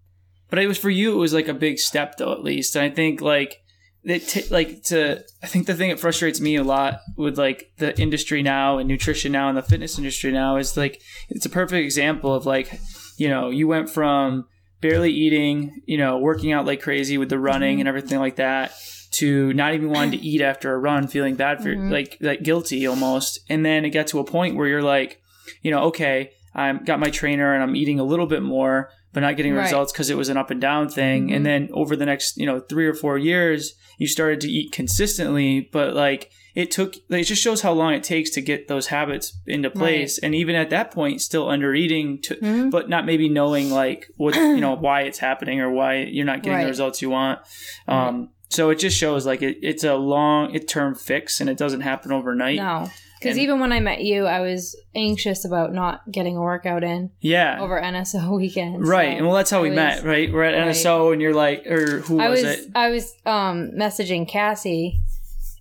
[0.50, 1.12] But it was for you.
[1.14, 2.32] It was like a big step, though.
[2.32, 3.60] At least and I think like
[4.04, 5.24] it t- like to.
[5.42, 8.86] I think the thing that frustrates me a lot with like the industry now and
[8.88, 12.78] nutrition now and the fitness industry now is like it's a perfect example of like
[13.16, 14.46] you know you went from
[14.82, 17.80] barely eating, you know, working out like crazy with the running Mhm.
[17.80, 18.72] and everything like that
[19.18, 21.90] to not even wanting to eat after a run, feeling bad for Mhm.
[21.90, 23.40] like like guilty almost.
[23.48, 25.20] And then it got to a point where you're like,
[25.62, 29.20] you know, okay, I'm got my trainer and I'm eating a little bit more, but
[29.20, 29.62] not getting Right.
[29.64, 31.28] results because it was an up and down thing.
[31.28, 31.36] Mhm.
[31.36, 34.72] And then over the next, you know, three or four years, you started to eat
[34.72, 38.68] consistently, but like it took like, it just shows how long it takes to get
[38.68, 40.18] those habits into place.
[40.18, 42.70] And even at that point, still under eating to mhm.
[42.70, 46.42] but not maybe knowing like what you know why it's happening or why you're not
[46.44, 46.62] getting Right.
[46.64, 47.40] the results you want.
[47.88, 51.80] Um, so it just shows like it, it's a long term fix and it doesn't
[51.82, 52.56] happen overnight.
[52.58, 52.88] No,
[53.20, 57.10] because even when I met you, I was anxious about not getting a workout in
[57.20, 57.58] Yeah.
[57.60, 58.88] over NSO weekends.
[58.88, 59.12] right.
[59.12, 60.32] so And well, that's how I we was- met, right?
[60.32, 60.68] We're at Right.
[60.74, 62.70] NSO and you're like, or who I was, was it?
[62.74, 65.00] I was um messaging Cassie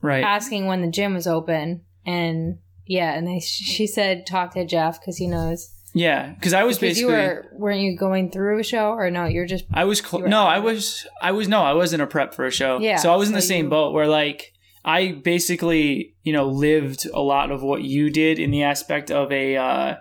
[0.01, 0.23] Right.
[0.23, 4.99] asking when the gym was open, and yeah, and they, she said talk to Jeff
[4.99, 5.69] because he knows.
[5.93, 6.33] Yeah.
[6.41, 9.25] Cause I was Because you were weren't you going through a show or no?
[9.25, 12.33] You're just I was, cl- no, I was, I was, no, I wasn't a prep
[12.33, 12.79] for a show.
[12.79, 14.51] Yeah, So I was in the same you- boat where like,
[14.85, 19.31] I basically, you know, lived a lot of what you did in the aspect of
[19.31, 19.95] a, uh,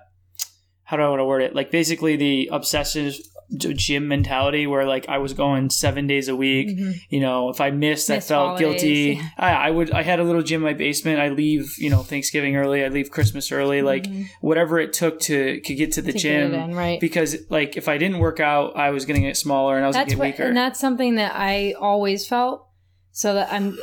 [0.84, 1.54] how do I want to word it?
[1.54, 3.14] Like basically the obsessive
[3.58, 6.68] gym mentality where like I was going seven days a week.
[6.68, 6.94] Mhm.
[7.10, 9.20] You know, if I missed, I felt holidays, guilty.
[9.20, 9.28] yeah.
[9.38, 11.20] I, I would, I had a little gym in my basement.
[11.20, 12.84] I leave, you know, Thanksgiving early.
[12.84, 13.82] I leave Christmas early.
[13.82, 14.26] Like Mhm.
[14.40, 16.54] whatever it took to, to get to the To gym.
[16.54, 16.98] in, right?
[17.00, 19.88] Because like if I didn't work out, I was going to get smaller and I
[19.88, 20.42] was going that's to get what, weaker.
[20.44, 22.66] and that's something that I always felt.
[23.14, 23.76] So that I'm,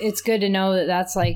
[0.00, 1.34] it's good to know that that's like,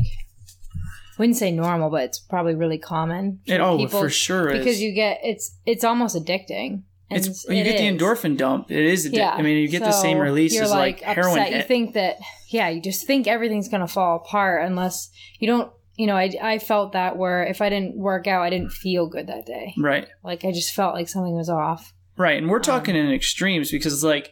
[1.19, 3.41] wouldn't say normal, but it's probably really common.
[3.45, 4.59] It, oh, for sure is.
[4.59, 6.85] because you get it's it's almost addicting.
[7.11, 8.71] And it's you it get the endorphin dump.
[8.71, 9.09] It is.
[9.11, 9.31] Yeah.
[9.31, 11.39] I mean, you get the same release as like, heroin.
[11.39, 11.53] upset.
[11.57, 12.17] You think that
[12.49, 15.73] yeah, you just think everything's gonna fall apart unless you don't.
[15.97, 19.07] You know, I I felt that where if I didn't work out, I didn't feel
[19.07, 19.75] good that day.
[19.77, 20.07] right.
[20.25, 21.93] Like I just felt like something was off.
[22.17, 22.39] Right.
[22.39, 24.31] And we're talking Um, in extremes because it's like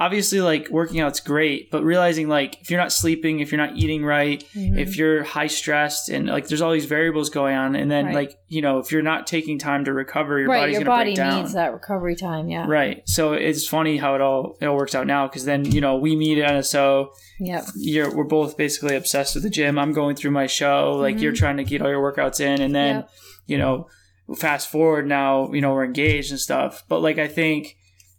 [0.00, 3.76] obviously like working out's great, but realizing like if you're not sleeping, if you're not
[3.76, 4.76] eating right, Mhm.
[4.76, 8.14] if you're high stressed and like there's all these variables going on and then Right.
[8.14, 10.84] like, you know, if you're not taking time to recover, your right, body's your going
[10.86, 11.40] to body break down.
[11.42, 12.48] needs that recovery time.
[12.48, 12.66] Yeah.
[12.66, 13.02] Right.
[13.06, 15.96] So it's funny how it all it all works out now because then, you know,
[15.96, 17.64] we meet at NSO, Yeah.
[17.76, 19.78] you're we're both basically obsessed with the gym.
[19.78, 21.20] I'm going through my show, like Mhm.
[21.22, 23.10] you're trying to get all your workouts in and then Yep.
[23.46, 23.86] you know,
[24.34, 26.82] fast forward now, you know, we're engaged and stuff.
[26.88, 27.76] But like I think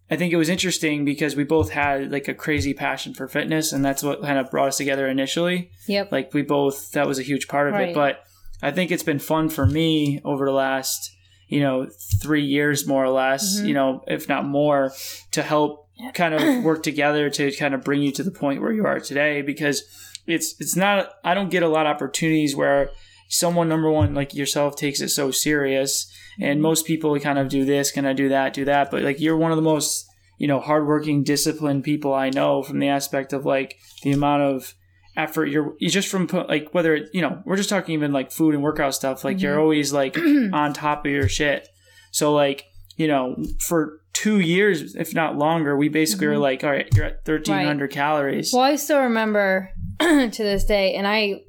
[0.09, 3.73] I think it was interesting because we both had like a crazy passion for fitness
[3.73, 5.71] and that's what kind of brought us together initially.
[5.87, 6.11] Yep.
[6.11, 7.89] Like we both that was a huge part of Right.
[7.89, 7.95] it.
[7.95, 8.23] But
[8.61, 11.11] I think it's been fun for me over the last,
[11.47, 11.87] you know,
[12.21, 13.67] three years more or less, Mhm.
[13.67, 14.91] you know, if not more,
[15.31, 18.71] to help kind of work together to kind of bring you to the point where
[18.71, 19.83] you are today because
[20.27, 22.89] it's it's not I don't get a lot of opportunities where
[23.27, 27.65] someone number one like yourself takes it so serious and most people kind of do
[27.65, 30.05] this kind of do that do that but like you're one of the most
[30.37, 34.73] you know hardworking disciplined people i know from the aspect of like the amount of
[35.17, 38.31] effort you're you're just from like whether it, you know we're just talking even like
[38.31, 39.61] food and workout stuff like you're Mhm.
[39.61, 40.17] always like
[40.53, 41.67] on top of your shit
[42.11, 42.65] so like
[42.97, 46.41] you know for two years if not longer we basically were Mhm.
[46.41, 51.07] like all right you're at 1300 calories Well, I still remember to this day, and
[51.07, 51.41] I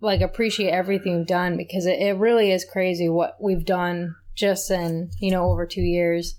[0.00, 4.70] like appreciate everything we've done because it, it really is crazy what we've done just
[4.70, 6.34] in you know over two years.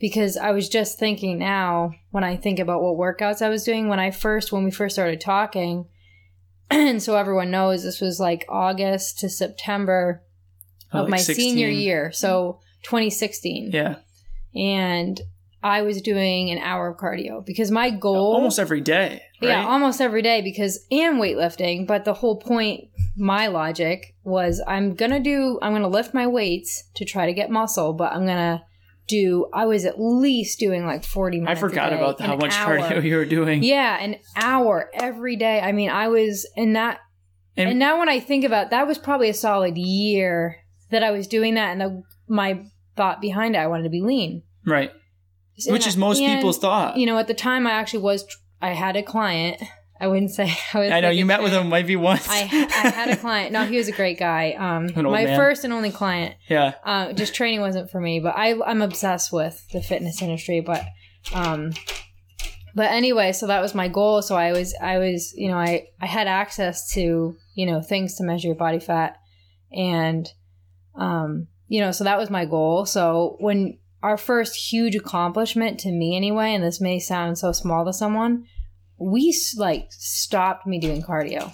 [0.00, 3.88] Because I was just thinking now when I think about what workouts I was doing
[3.88, 5.86] when I first when we first started talking,
[6.70, 10.22] and so everyone knows this was like August to September
[10.92, 11.36] Oh, of like my 16.
[11.36, 13.96] senior year, so 2016, yeah
[14.54, 15.20] and
[15.64, 19.48] I was doing an hour of cardio because my goal almost every day right?
[19.48, 21.86] yeah, almost every day because and weightlifting.
[21.86, 26.84] But the whole point, my logic was I'm gonna do I'm gonna lift my weights
[26.96, 28.62] to try to get muscle, but I'm gonna
[29.08, 31.58] do I was at least doing like 40 I minutes.
[31.58, 32.78] a forgot day, about how much hour.
[32.78, 33.62] cardio you were doing.
[33.62, 35.60] Yeah, an hour every day.
[35.60, 37.00] I mean, I was and that
[37.56, 40.56] And- and, now when I think about that was probably a solid year
[40.90, 42.64] that I was doing that and the, my
[42.96, 44.42] thought behind it I wanted to be lean.
[44.66, 44.90] Right.
[45.68, 46.96] Which is most and, people's thought.
[46.96, 48.24] you know, at the time I actually was,
[48.60, 49.62] I had a client.
[50.00, 50.90] I wouldn't say I was.
[50.90, 52.28] I know like you met with him maybe once.
[52.28, 53.52] I, I had a client.
[53.52, 54.52] No, he was a great guy.
[54.52, 55.36] Um, my man.
[55.36, 56.34] first and only client.
[56.48, 56.74] yeah.
[56.84, 60.60] Uh, just training wasn't for me, but I, I'm obsessed with the fitness industry.
[60.60, 60.84] But,
[61.32, 61.72] um,
[62.74, 64.20] but anyway, so that was my goal.
[64.22, 68.16] So I was, I was, you know, I, I had access to, you know, things
[68.16, 69.16] to measure your body fat,
[69.72, 70.28] and,
[70.96, 72.84] um, you know, so that was my goal.
[72.84, 77.84] So when our first huge accomplishment to me, anyway, and this may sound so small
[77.86, 78.44] to someone,
[78.98, 81.52] we like stopped me doing cardio.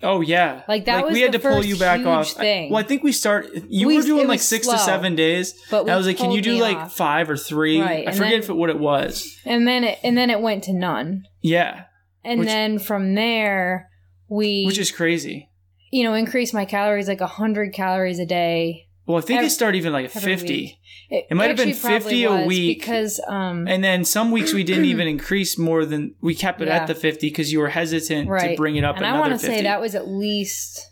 [0.00, 0.62] Oh yeah.
[0.68, 2.38] Like, that was we had to pull you back huge off.
[2.38, 3.48] I- well, I think we start.
[3.68, 4.74] You We- were doing like six slow.
[4.74, 5.54] to seven days.
[5.72, 6.92] But I was like, "Can you do like off.
[6.96, 7.80] five or three?
[7.80, 9.36] Right, I and forget then- if it, what it was.
[9.44, 11.24] and then it and then it went to none.
[11.42, 11.84] Yeah,
[12.24, 13.88] And Which- then from there,
[14.28, 15.48] we, which is crazy.
[15.90, 18.87] you know, increase my calories like 100 calories a day.
[19.08, 20.78] Well, I think Ev- it started even like at fifty.
[21.10, 22.80] It, It might have been 50 a week.
[22.80, 26.68] Because, um, and then some weeks we didn't even increase more than we kept it
[26.68, 26.76] Yeah.
[26.76, 28.96] at the fifty because you were hesitant to bring it up.
[28.98, 29.56] and I want to 50.
[29.56, 30.84] say that was at least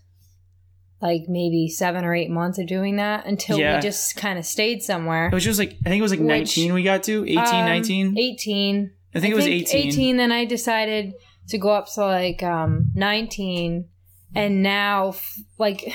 [1.03, 3.77] like maybe seven or eight months of doing that until Yeah.
[3.77, 5.27] we just kind of stayed somewhere.
[5.27, 6.73] It was just like I think it was like Which- nineteen.
[6.73, 8.19] We got to 18, Um, 19?
[8.19, 8.91] 18.
[9.15, 9.89] I think it was eighteen.
[9.89, 11.13] 18, then I decided
[11.49, 13.89] to go up to like um, 19.
[14.35, 15.15] And now,
[15.59, 15.93] like,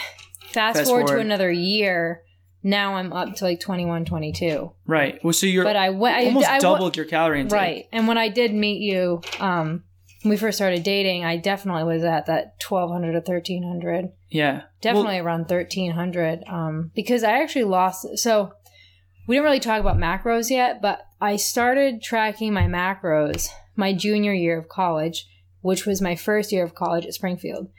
[0.51, 1.21] fast, Fast forward, forward.
[1.21, 2.23] to another year,
[2.63, 4.71] now I'm up to like 21, 22.
[4.85, 5.23] Right.
[5.23, 7.53] Well, so you're But I went, I, almost I, doubled your calorie intake.
[7.53, 7.85] Right.
[7.91, 9.83] And when I did meet you, um,
[10.23, 14.11] when we first started dating, I definitely was at that 1200 to 1300.
[14.29, 14.63] Yeah.
[14.81, 16.43] Definitely around 1300.
[16.47, 18.05] Um, because I actually lost.
[18.19, 18.53] So
[19.27, 24.33] we didn't really talk about macros yet, but I started tracking my macros my junior
[24.33, 25.27] year of college,
[25.61, 27.69] which was my first year of college at Springfield.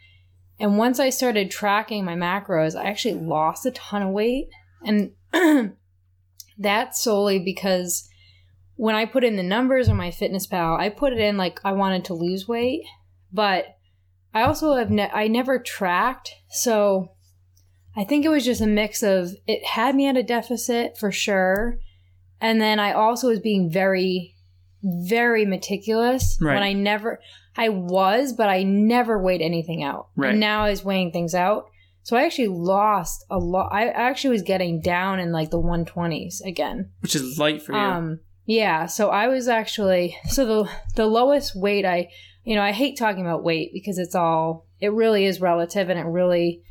[0.61, 4.49] And once I started tracking my macros, I actually lost a ton of weight.
[4.85, 5.13] And
[6.59, 8.09] that's solely because
[8.77, 12.05] when I put in the numbers on MyFitnessPal, I put it in like I wanted
[12.07, 12.85] to lose weight,
[13.33, 13.77] but
[14.35, 17.13] I also have ne- I never tracked, so
[17.95, 21.13] I think it was just a mix of it had me at a deficit for
[21.13, 21.79] sure,
[22.41, 24.32] and then I also was being very,
[24.83, 26.55] very meticulous Right.
[26.55, 27.21] when I never
[27.57, 30.09] I was, but I never weighed anything out.
[30.17, 30.31] Right.
[30.31, 31.67] And now I was weighing things out.
[32.03, 33.73] So I actually lost a lot.
[33.73, 36.91] I actually was getting down in like the 120s again.
[37.01, 37.79] Which is light for you.
[37.79, 38.87] Um, yeah.
[38.87, 42.09] So I was actually so the the lowest weight I,
[42.43, 45.99] you know, I hate talking about weight because it's all it really is relative and
[46.01, 46.63] it really,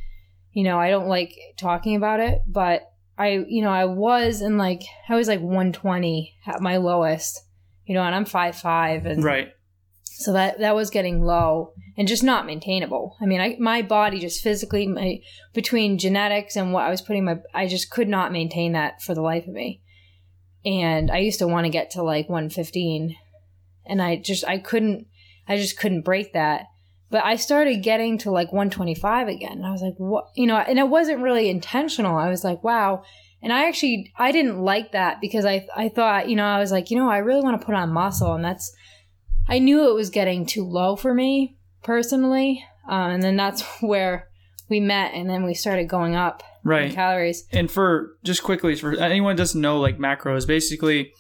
[0.51, 4.57] you know, I don't like talking about it, but I, you know, I was in
[4.57, 7.39] like I was like 120 at my lowest,
[7.91, 9.51] you know, and I'm five five and right.
[10.05, 13.17] so that that was getting low and just not maintainable.
[13.19, 15.19] I mean, I my body just physically my
[15.53, 19.13] between genetics and what I was putting my I just could not maintain that for
[19.13, 19.81] the life of me.
[20.63, 23.13] And I used to want to get to like 115
[23.85, 25.07] and I just I couldn't
[25.49, 26.67] I just couldn't break that.
[27.09, 29.57] But I started getting to like 125 again.
[29.57, 32.15] And I was like, what you know, and it wasn't really intentional.
[32.15, 33.03] I was like, wow.
[33.43, 36.71] And I actually I didn't like that because I I thought, you know, I was
[36.71, 38.73] like, you know, I really want to put on muscle and that's
[39.47, 42.63] I knew it was getting too low for me personally.
[42.87, 44.29] Um, and then that's where
[44.69, 46.93] we met and then we started going up in Right.
[46.93, 47.45] calories.
[47.51, 51.11] And for just quickly, for anyone who doesn't know, like macros, basically,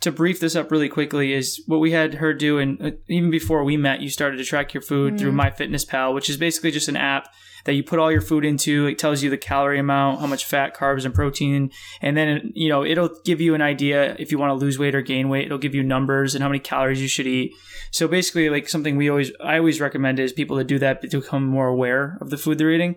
[0.00, 2.58] to brief this up really quickly, is what we had her do.
[2.58, 6.28] And uh, even before we met, you started to track your food through MyFitnessPal, which
[6.28, 7.28] is basically just an app
[7.64, 8.86] that you put all your food into.
[8.86, 12.68] It tells you the calorie amount, how much fat, carbs, and protein, and then you
[12.68, 15.46] know it'll give you an idea if you want to lose weight or gain weight.
[15.46, 17.52] It'll give you numbers and how many calories you should eat.
[17.90, 21.20] So basically, like something we always I always recommend is people to do that to
[21.20, 22.96] become more aware of the food they're eating.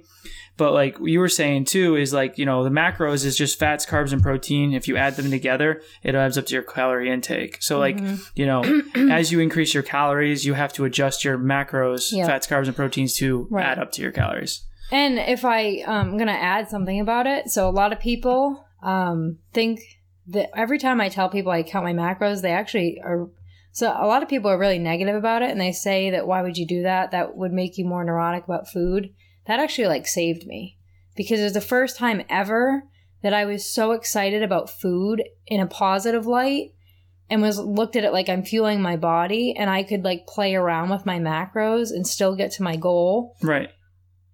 [0.58, 3.86] But like you were saying too, is like, you know, the macros is just fats,
[3.86, 4.74] carbs, and protein.
[4.74, 7.58] If you add them together, it adds up to your calorie intake.
[7.62, 8.00] So like,
[8.36, 8.64] you know,
[9.12, 12.26] as you increase your calories, you have to adjust your macros, Yeah.
[12.26, 13.66] fats, carbs, and proteins to Right.
[13.66, 14.64] add up to your calories.
[14.92, 17.50] And if I, um, I'm going to add something about it.
[17.50, 19.80] So a lot of people um, think
[20.28, 23.28] that every time I tell people I count my macros, they actually are.
[23.72, 26.42] So a lot of people are really negative about it and they say that why
[26.42, 27.12] would you do that?
[27.12, 29.10] That would make you more neurotic about food.
[29.48, 30.78] That actually like saved me
[31.16, 32.84] because it was the first time ever
[33.22, 36.72] that I was so excited about food in a positive light
[37.30, 40.56] and was looked at it like I'm fueling my body and I could like play
[40.56, 43.36] around with my macros and still get to my goal.
[43.42, 43.70] Right.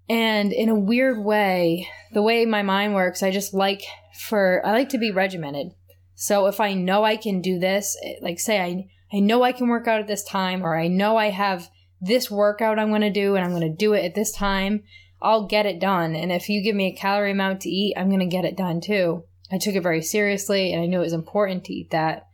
[0.09, 3.84] And in a weird way, the way my mind works, I just like
[4.20, 5.68] for I like to be regimented.
[6.16, 9.68] So if I know I can do this, like say I I know I can
[9.68, 11.70] work out at this time or I know I have
[12.02, 14.84] this workout I'm going to do and I'm going to do it at this time,
[15.22, 16.16] I'll get it done.
[16.16, 18.58] And if you give me a calorie amount to eat, I'm going to get it
[18.58, 19.24] done too.
[19.52, 22.28] I took it very seriously and I knew it was important to eat that.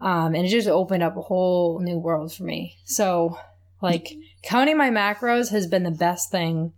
[0.00, 2.76] Um, and it just opened up a whole new world for me.
[2.84, 3.38] So,
[3.80, 4.12] like,
[4.42, 6.72] counting my macros has been the best thing,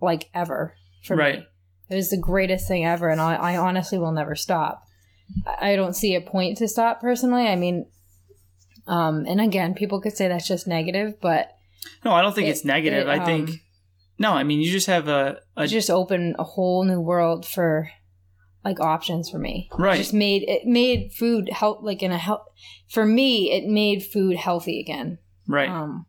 [0.00, 0.74] like, ever
[1.04, 1.38] for Right.
[1.40, 1.46] me.
[1.90, 4.82] It was the greatest thing ever, and I, I honestly will never stop.
[5.46, 7.46] I I don't see a point to stop personally.
[7.46, 7.86] I mean,
[8.86, 11.56] um, and again, people could say that's just negative, but
[12.04, 13.06] No, I don't think It- it's negative.
[13.08, 13.60] it, I think, um,
[14.18, 17.46] no, I mean, you just have a, a it just open a whole new world
[17.46, 17.90] for
[18.64, 19.68] like options for me.
[19.76, 19.94] Right.
[19.96, 22.42] It just made it made food help like in a help
[22.88, 23.50] for me.
[23.52, 25.18] It made food healthy again.
[25.48, 25.68] right.
[25.68, 26.06] Um,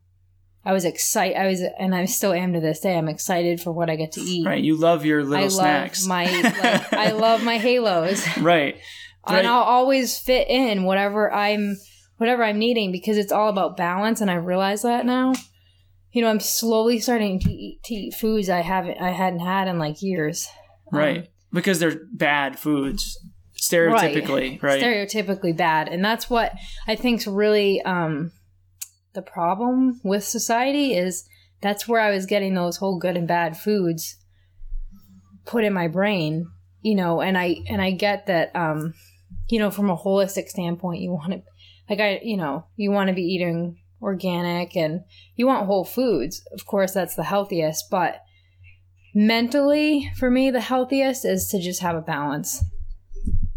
[0.67, 1.37] I was excited.
[1.37, 2.97] I was, and I still am to this day.
[2.97, 4.47] I'm excited for what I get to eat.
[4.47, 4.63] right.
[4.63, 6.07] You love your little I snacks.
[6.07, 8.75] love my, like, I love my halos, right.
[9.27, 9.37] Right.
[9.39, 11.77] and I'll always fit in whatever I'm,
[12.17, 15.33] whatever I'm needing because it's all about balance, and I realize that now.
[16.15, 19.67] You know, I'm slowly starting to eat, to eat foods I haven't, I hadn't had
[19.67, 20.47] in like years.
[20.93, 21.29] Um, Right.
[21.51, 23.19] Because they're bad foods,
[23.59, 24.81] stereotypically, right?
[24.81, 26.51] stereotypically bad and that's what
[26.87, 28.31] i think's really um
[29.13, 31.27] the problem with society is
[31.61, 34.17] that's where i was getting those whole good and bad foods
[35.45, 36.47] put in my brain
[36.81, 38.93] you know and i and i get that um
[39.49, 41.41] you know from a holistic standpoint you want to
[41.89, 45.01] like i you know you want to be eating organic and
[45.35, 48.21] you want whole foods of course that's the healthiest but
[49.13, 52.63] mentally for me the healthiest is to just have a balance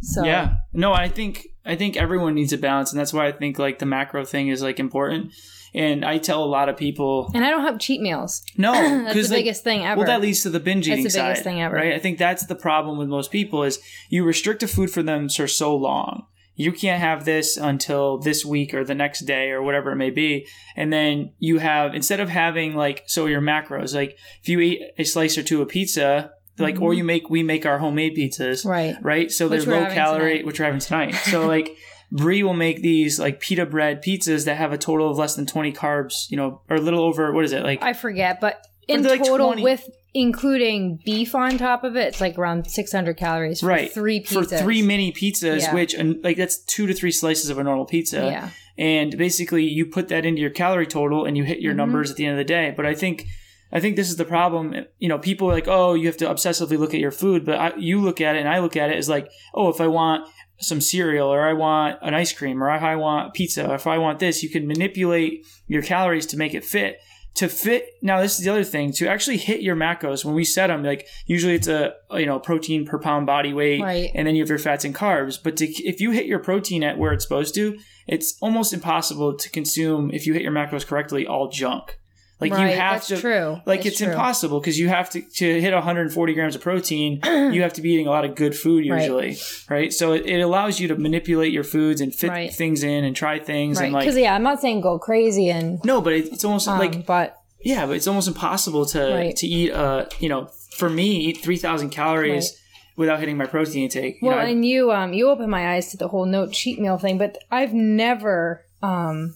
[0.00, 0.54] so Yeah.
[0.72, 3.78] No, I think I think everyone needs a balance, and that's why I think like
[3.80, 5.32] the macro thing is like important.
[5.74, 8.42] And I tell a lot of people, And I don't have cheat meals.
[8.56, 8.72] no,
[9.04, 9.98] That's the biggest thing ever.
[9.98, 11.76] well, that leads to the binge That's the biggest side, thing ever.
[11.76, 11.92] right?
[11.92, 13.78] I think that's the problem with most people is
[14.08, 16.24] you restrict a food for them for so long.
[16.58, 20.10] You can't have this until this week or the next day or whatever it may
[20.10, 20.46] be.
[20.76, 24.82] And then you have, instead of having like, so your macros, like if you eat
[24.98, 28.60] a slice or two of pizza, like, or you make, we make our homemade pizzas,
[28.62, 28.68] Mm-hmm.
[28.68, 28.96] right.
[29.00, 29.30] right?
[29.30, 30.46] So Which they're low calorie, tonight.
[30.46, 31.14] which we're having tonight.
[31.30, 31.76] So like
[32.10, 35.46] Brie will make these like pita bread pizzas that have a total of less than
[35.46, 37.62] 20 carbs, you know, or a little over, what is it?
[37.62, 39.88] Like, I forget, but in like total, 20 with
[40.18, 43.92] including beef on top of it, it's like around 600 calories for right.
[43.92, 45.74] three For three mini pizzas, Yeah.
[45.74, 48.16] which, and like that's two to three slices of a normal pizza.
[48.24, 48.50] Yeah.
[48.76, 51.76] And basically you put that into your calorie total and you hit your Mhm.
[51.76, 52.74] numbers at the end of the day.
[52.76, 53.26] But I think
[53.70, 54.74] I think this is the problem.
[54.98, 57.56] You know, people are like, oh, you have to obsessively look at your food, but
[57.58, 59.86] I, you look at it and I look at it as like, oh, if I
[59.88, 60.26] want
[60.58, 63.98] some cereal or I want an ice cream or I want pizza or if I
[63.98, 66.96] want this, you can manipulate your calories to make it fit.
[67.38, 70.42] To fit now, this is the other thing to actually hit your macros when we
[70.44, 70.82] set them.
[70.82, 74.10] Like usually, it's a you know protein per pound body weight, Right.
[74.12, 75.38] and then you have your fats and carbs.
[75.40, 77.78] But to, if you hit your protein at where it's supposed to,
[78.08, 81.98] it's almost impossible to consume if you hit your macros correctly all junk.
[82.40, 82.70] Like right.
[82.70, 83.60] you have That's to true.
[83.66, 84.08] like That's it's true.
[84.12, 87.90] impossible because you have to to hit 140 grams of protein you have to be
[87.90, 89.36] eating a lot of good food usually
[89.68, 92.52] right, so it, it allows you to manipulate your foods and fit Right.
[92.54, 93.86] things in and try things Right.
[93.86, 96.68] and like Because yeah, I'm not saying go crazy and no but it, it's almost
[96.68, 99.34] um, like but yeah but it's almost impossible to Right.
[99.36, 102.56] to eat uh you know for me eat 3000 calories
[102.96, 105.74] without hitting my protein intake you well, know, I- and you um you opened my
[105.74, 109.34] eyes to the whole no cheat meal thing, but I've never um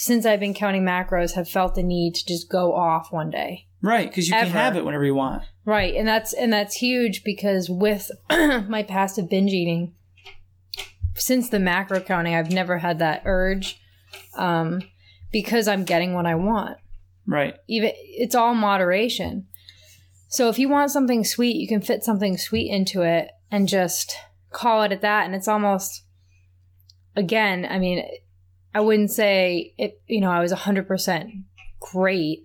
[0.00, 3.66] since I've been counting macros have felt the need to just go off one day.
[3.82, 7.22] right because you can have it whenever you want Right, and that's and that's huge
[7.22, 9.94] because with my past of binge eating,
[11.14, 13.80] since the macro counting, I've never had that urge,
[14.36, 14.82] um,
[15.30, 16.78] because I'm getting what I want.
[17.26, 19.46] right Even it's all moderation.
[20.28, 24.16] So if you want something sweet, you can fit something sweet into it and just
[24.50, 25.26] call it at that.
[25.26, 26.04] And it's almost,
[27.14, 28.04] again, I mean,
[28.74, 30.00] I wouldn't say it.
[30.06, 31.30] You know, I was hundred percent
[31.80, 32.40] great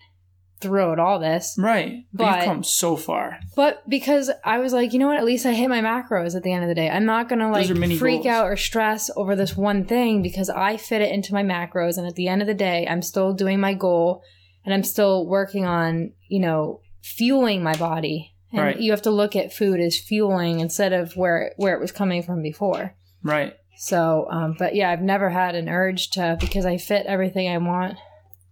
[0.61, 1.55] throughout all this.
[1.59, 5.17] right but, But- you've come so far But because I was like, you know what?
[5.17, 6.89] At least I hit my macros at the end of the day.
[6.89, 8.27] I'm not gonna like Those are mini freak goals.
[8.33, 12.07] out or stress over this one thing because I fit it into my macros, and
[12.07, 14.23] at the end of the day, I'm still doing my goal,
[14.63, 18.31] and I'm still working on you know fueling my body.
[18.51, 18.79] And Right.
[18.79, 22.23] you have to look at food as fueling instead of where where it was coming
[22.23, 22.95] from before.
[23.23, 27.49] right So, um, but yeah, I've never had an urge to because I fit everything
[27.49, 27.97] I want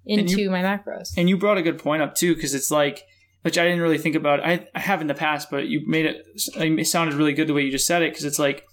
[0.08, 1.14] And you- into my macros.
[1.18, 3.04] And you brought a good point up too, because it's like,
[3.44, 4.40] which I didn't really think about.
[4.46, 6.26] I, I have in the past, but you made it.
[6.56, 8.66] It sounded really good the way you just said it, because it's like,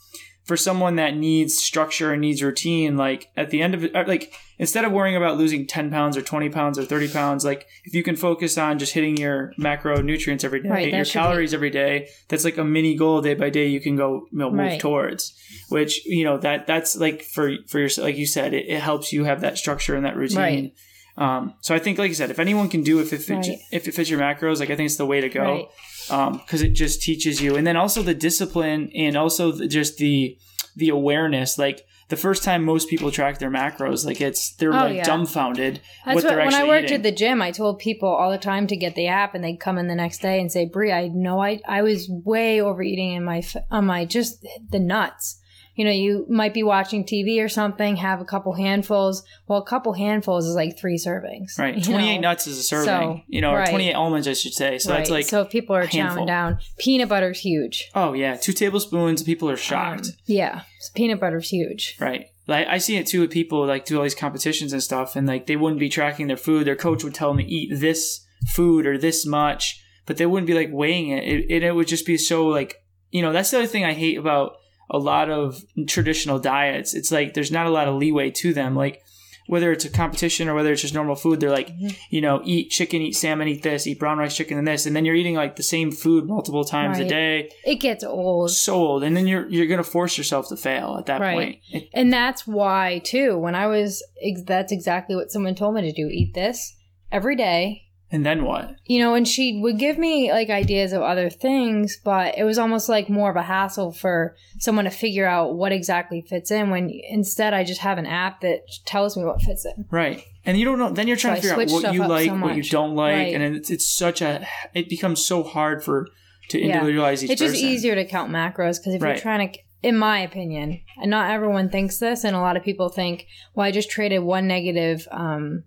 [0.44, 4.32] for someone that needs structure and needs routine, like at the end of it, like
[4.58, 7.94] instead of worrying about losing ten pounds or twenty pounds or thirty pounds, like if
[7.94, 11.54] you can focus on just hitting your macronutrients every day, Right, your should be- calories
[11.54, 14.50] every day, that's like a mini goal day by day you can go you know,
[14.50, 14.80] move Right.
[14.80, 15.34] towards.
[15.68, 19.12] Which you know that that's like for for your like you said, it, it helps
[19.12, 20.38] you have that structure and that routine.
[20.38, 20.72] Right.
[21.16, 23.48] Um, so I think, like you said, if anyone can do it, if it fits,
[23.48, 23.58] Right.
[23.72, 25.68] if it fits your macros, like I think it's the way to go,
[26.10, 29.98] Um, because it just teaches you, and then also the discipline and also the, just
[29.98, 30.36] the
[30.76, 31.58] the awareness.
[31.58, 35.04] Like the first time most people track their macros, like it's they're Oh, like yeah.
[35.04, 36.96] dumbfounded That's what what, when I worked eating.
[36.96, 39.58] at the gym, I told people all the time to get the app, and they'd
[39.60, 43.12] come in the next day and say, "Brie, I know I I was way overeating
[43.12, 45.39] in my on my just the nuts."
[45.80, 49.24] You know, you might be watching TV or something, have a couple handfuls.
[49.48, 52.28] Well, a couple handfuls is like three servings, Right, twenty eight know?
[52.28, 53.70] nuts is a serving, So, you know, or right.
[53.70, 54.78] twenty eight almonds, I should say.
[54.78, 57.88] So that's like, so if people are chowing down, peanut butter's huge.
[57.94, 60.08] oh yeah, two tablespoons, people are shocked.
[60.08, 60.62] Um, yeah,
[60.94, 61.96] peanut butter's huge.
[61.98, 62.26] Right.
[62.46, 65.26] Like I see it too with people like do all these competitions and stuff, and
[65.26, 66.66] like they wouldn't be tracking their food.
[66.66, 68.22] Their coach would tell them to eat this
[68.52, 71.24] food or this much, but they wouldn't be like weighing it.
[71.24, 72.74] It, it, it would just be so like
[73.10, 74.56] you know that's the other thing I hate about
[74.90, 76.94] a lot of traditional diets.
[76.94, 78.74] It's like there's not a lot of leeway to them.
[78.76, 79.02] Like
[79.46, 81.88] whether it's a competition or whether it's just normal food, they're like Mm-hmm.
[82.10, 84.94] you know eat chicken, eat salmon, eat this, eat brown rice chicken, and this, and
[84.94, 87.50] then you're eating like the same food multiple times a day.
[87.64, 88.50] It gets old.
[88.52, 91.60] So old, and then you're you're gonna force yourself to fail at that Right.
[91.72, 91.84] point.
[91.94, 95.92] And that's why, too, when I was, ex- that's exactly what someone told me to
[95.92, 96.76] do eat this
[97.10, 97.82] every day.
[98.12, 98.74] And then what?
[98.86, 102.58] You know, and she would give me like ideas of other things, but it was
[102.58, 106.70] almost like more of a hassle for someone to figure out what exactly fits in
[106.70, 109.84] when instead I just have an app that tells me what fits in.
[109.90, 110.22] Right.
[110.44, 112.36] And you don't know, then you're trying So to figure out what you like, so
[112.38, 113.14] what you don't like.
[113.14, 113.34] Right.
[113.34, 116.08] And it's, it's such a, it becomes so hard for,
[116.48, 116.74] to Yeah.
[116.74, 117.32] individualize each other.
[117.34, 117.54] it's person.
[117.54, 119.10] just easier to count macros because if Right.
[119.10, 122.64] you're trying to, in my opinion, and not everyone thinks this, and a lot of
[122.64, 125.62] people think, well, I just traded one negative, um,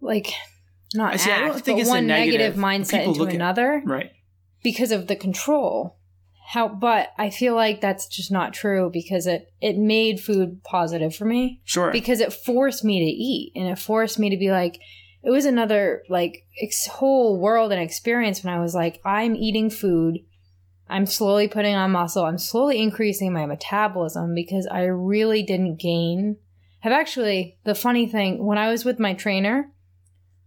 [0.00, 0.28] like,
[0.94, 2.40] not see, I don't act, think but it's one negative.
[2.56, 4.10] negative mindset into look at- another Right.
[4.62, 5.96] because of the control.
[6.52, 11.14] How, but I feel like that's just not true because it it made food positive
[11.14, 11.92] for me Sure.
[11.92, 14.78] because it forced me to eat and it forced me to be like
[15.22, 19.68] it was another like ex- whole world and experience when i was like i'm eating
[19.68, 20.20] food
[20.88, 26.36] i'm slowly putting on muscle i'm slowly increasing my metabolism because i really didn't gain
[26.80, 29.70] have actually the funny thing when i was with my trainer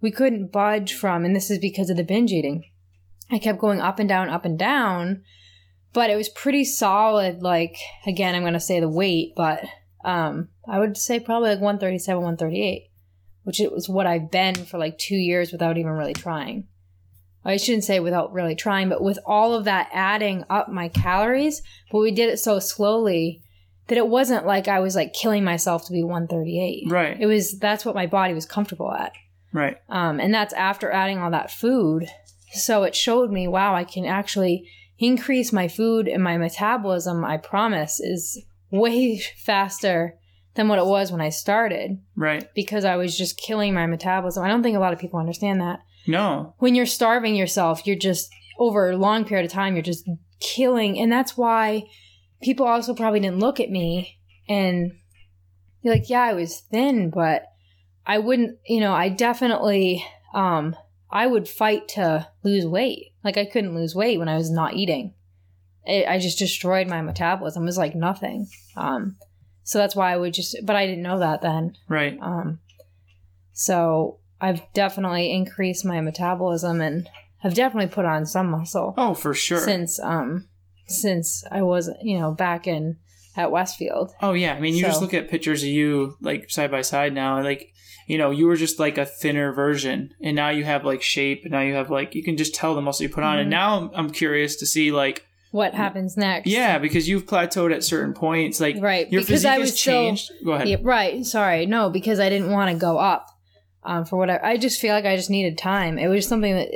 [0.02, 2.64] we couldn't budge from and this is because of the binge eating
[3.30, 5.22] i kept going up and down up and down
[5.94, 9.64] but it was pretty solid like again i'm going to say the weight but
[10.04, 12.92] um i would say probably like 137 138
[13.44, 16.68] which it was what I've been for like two years without even really trying.
[17.44, 21.64] I shouldn't say without really trying, but with all of that adding up my calories,
[21.92, 23.42] but we did it so slowly
[23.88, 26.92] that it wasn't like I was like killing myself to be 138.
[26.92, 27.20] Right.
[27.20, 29.14] It was that's what my body was comfortable at.
[29.54, 29.78] Right.
[29.90, 32.08] Um, and that's after adding all that food.
[32.54, 34.68] So it showed me, wow, I can actually
[35.00, 40.16] increase my food and my metabolism, I promise, is way faster
[40.56, 42.48] than what it was when I started Right.
[42.54, 44.44] because I was just killing my metabolism.
[44.44, 45.80] I don't think a lot of people understand that.
[46.08, 46.56] No.
[46.60, 48.30] When you're starving yourself, you're just
[48.60, 51.00] over a long period of time, you're just killing.
[51.00, 51.84] And that's why
[52.42, 54.18] people also probably didn't look at me
[54.50, 54.92] and
[55.82, 57.44] you're like, yeah, I was thin, but
[58.06, 60.76] I wouldn't, you know, I definitely, um,
[61.10, 63.14] I would fight to lose weight.
[63.24, 65.14] Like I couldn't lose weight when I was not eating.
[65.86, 67.64] It, I just destroyed my metabolism.
[67.64, 68.48] It was like nothing.
[68.76, 69.18] Um,
[69.64, 71.76] so that's why I would just, but I didn't know that then.
[71.88, 72.18] Right.
[72.22, 72.60] Um,
[73.54, 79.34] so I've definitely increased my metabolism and have definitely put on some muscle Oh, for
[79.34, 79.60] sure.
[79.60, 80.48] since um
[80.88, 82.98] since I was you know back in
[83.36, 84.12] at Westfield.
[84.22, 87.14] Oh yeah, I mean, you just look at pictures of you like side by side
[87.14, 87.71] now, like
[88.12, 91.44] you know, you were just like a thinner version, and now you have like shape,
[91.44, 93.48] and now you have like you can just tell the muscle you put on, and
[93.48, 93.52] Mhm.
[93.60, 96.48] now I'm, I'm curious to see like What happens next?
[96.48, 99.10] yeah, because you've plateaued at certain points, like right.
[99.10, 100.32] your because physique I has was so changed.
[100.44, 100.68] Go ahead.
[100.68, 101.26] yeah, right.
[101.26, 103.28] Sorry, no, because I didn't want to go up
[103.84, 104.44] um, for whatever.
[104.46, 105.98] I just feel like I just needed time.
[105.98, 106.68] It was something that,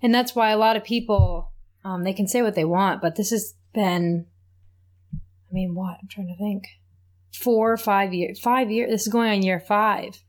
[0.00, 1.50] and that's why a lot of people
[1.84, 4.26] um, they can say what they want, but this has been.
[5.12, 6.64] I mean, what I'm trying to think.
[7.32, 8.38] Four or five years.
[8.38, 8.90] Five years.
[8.90, 10.22] This is going on year five.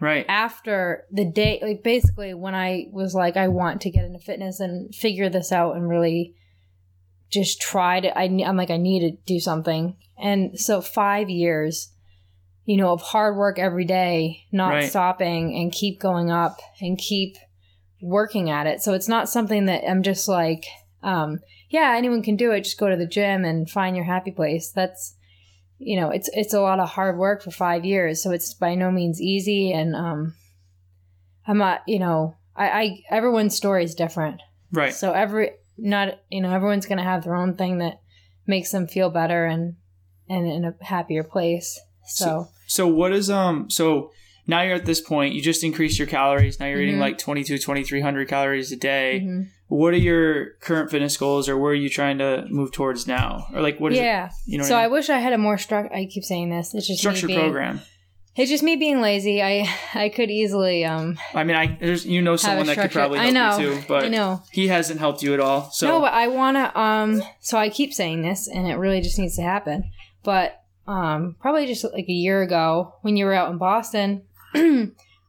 [0.00, 0.26] Right.
[0.28, 4.60] after the day like basically when i was like i want to get into fitness
[4.60, 6.34] and figure this out and really
[7.30, 11.92] just try to I, i'm like i need to do something and so five years
[12.64, 14.88] you know of hard work every day not Right.
[14.88, 17.36] stopping and keep going up and keep
[18.00, 20.66] working at it so it's not something that i'm just like
[21.02, 21.40] um
[21.70, 24.70] yeah anyone can do it just go to the gym and find your happy place
[24.70, 25.15] that's
[25.78, 28.74] you know it's it's a lot of hard work for five years so it's by
[28.74, 30.34] no means easy and um
[31.46, 34.40] i'm not you know i, I everyone's story is different
[34.72, 34.92] Right.
[34.94, 38.00] so every not you know everyone's gonna have their own thing that
[38.46, 39.76] makes them feel better and
[40.28, 44.12] and in a happier place so, So what is um so
[44.46, 46.60] now you're at this point, you just increased your calories.
[46.60, 47.00] Now you're eating Mhm.
[47.00, 49.22] like 22 2300 calories a day.
[49.24, 49.48] mhm.
[49.68, 53.48] What are your current fitness goals or where are you trying to move towards now?
[53.52, 54.02] Or like what is it?
[54.02, 55.92] yeah You know so I I wish I had a more struct.
[55.94, 56.74] I keep saying this.
[56.74, 57.80] It's just structured being, program.
[58.36, 59.42] It's just me being lazy.
[59.42, 63.18] I I could easily um I mean, I there's you know someone that could probably
[63.18, 63.58] I help know.
[63.58, 64.42] you too, but I know.
[64.52, 65.70] he hasn't helped you at all.
[65.72, 69.18] So No, but I wanna um so I keep saying this and it really just
[69.18, 69.90] needs to happen.
[70.22, 74.22] But um probably just like a year ago when you were out in Boston,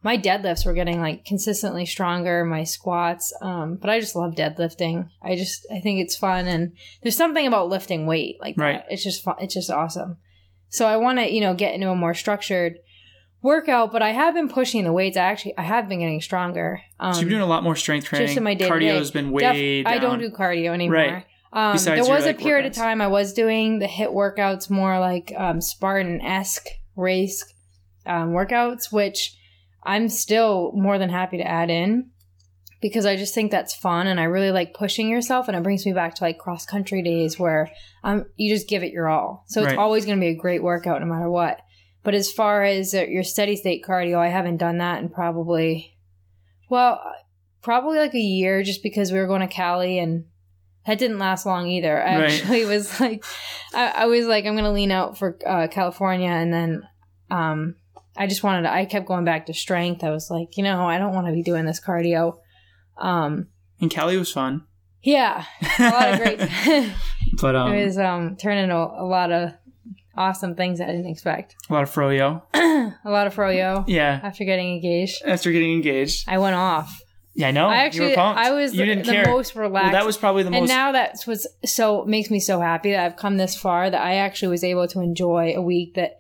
[0.08, 3.34] my deadlifts were getting like consistently stronger, my squats.
[3.42, 5.10] Um but I just love deadlifting.
[5.22, 8.78] I just I think it's fun and there's something about lifting weight like Right.
[8.80, 8.94] that.
[8.94, 10.12] It's just fun it's just awesome.
[10.70, 12.74] So I wanna, you know, get into a more structured
[13.42, 15.18] workout, but I have been pushing the weights.
[15.18, 16.82] I actually I have been getting stronger.
[17.02, 18.38] Um so you're doing a lot more strength training.
[18.38, 18.86] in my day-to-day.
[18.88, 19.94] Cardio's been way Def- down.
[19.94, 20.96] I don't do cardio anymore.
[20.96, 21.26] Right.
[21.54, 24.14] Um, Besides there your, was a like, period of time I was doing the HIIT
[24.14, 27.44] workouts more like um, Spartan esque race
[28.06, 29.37] um, workouts, which
[29.88, 32.12] I'm still more than happy to add in
[32.82, 35.86] because I just think that's fun and I really like pushing yourself and it brings
[35.86, 37.72] me back to like cross country days where
[38.04, 39.46] um, you just give it your all.
[39.48, 39.78] So it's Right.
[39.80, 41.62] always going to be a great workout no matter what.
[42.04, 45.98] But as far as uh, your steady state cardio, I haven't done that in probably,
[46.70, 47.02] well,
[47.62, 50.26] probably like a year just because we were going to Cali and
[50.86, 52.02] that didn't last long either.
[52.02, 52.32] I Right.
[52.32, 53.26] actually was like,
[53.74, 56.30] I, I was like, I'm going to lean out for uh, California.
[56.30, 56.84] And then
[57.32, 57.76] um,
[58.18, 60.04] I just wanted to, I kept going back to strength.
[60.04, 62.38] I was like, you know, I don't want to be doing this cardio.
[62.98, 63.48] Um,
[63.80, 64.64] and Cali was fun.
[65.04, 65.46] yeah,
[65.80, 66.40] a lot of great.
[67.42, 69.52] but um it was um, turning into a lot of
[70.16, 71.56] awesome things I didn't expect.
[71.70, 72.42] a lot of froyo.
[72.54, 74.20] a lot of froyo Yeah.
[74.24, 75.22] after getting engaged.
[75.26, 76.26] After getting engaged.
[76.28, 77.02] I went off.
[77.36, 77.68] Yeah, I know.
[77.68, 78.20] I you actually, were.
[78.20, 79.28] I was you the, didn't the care.
[79.28, 79.84] most relaxed.
[79.84, 80.58] well, that was probably the most.
[80.62, 84.02] and now that's what's so makes me so happy that I've come this far that
[84.02, 86.18] I actually was able to enjoy a week that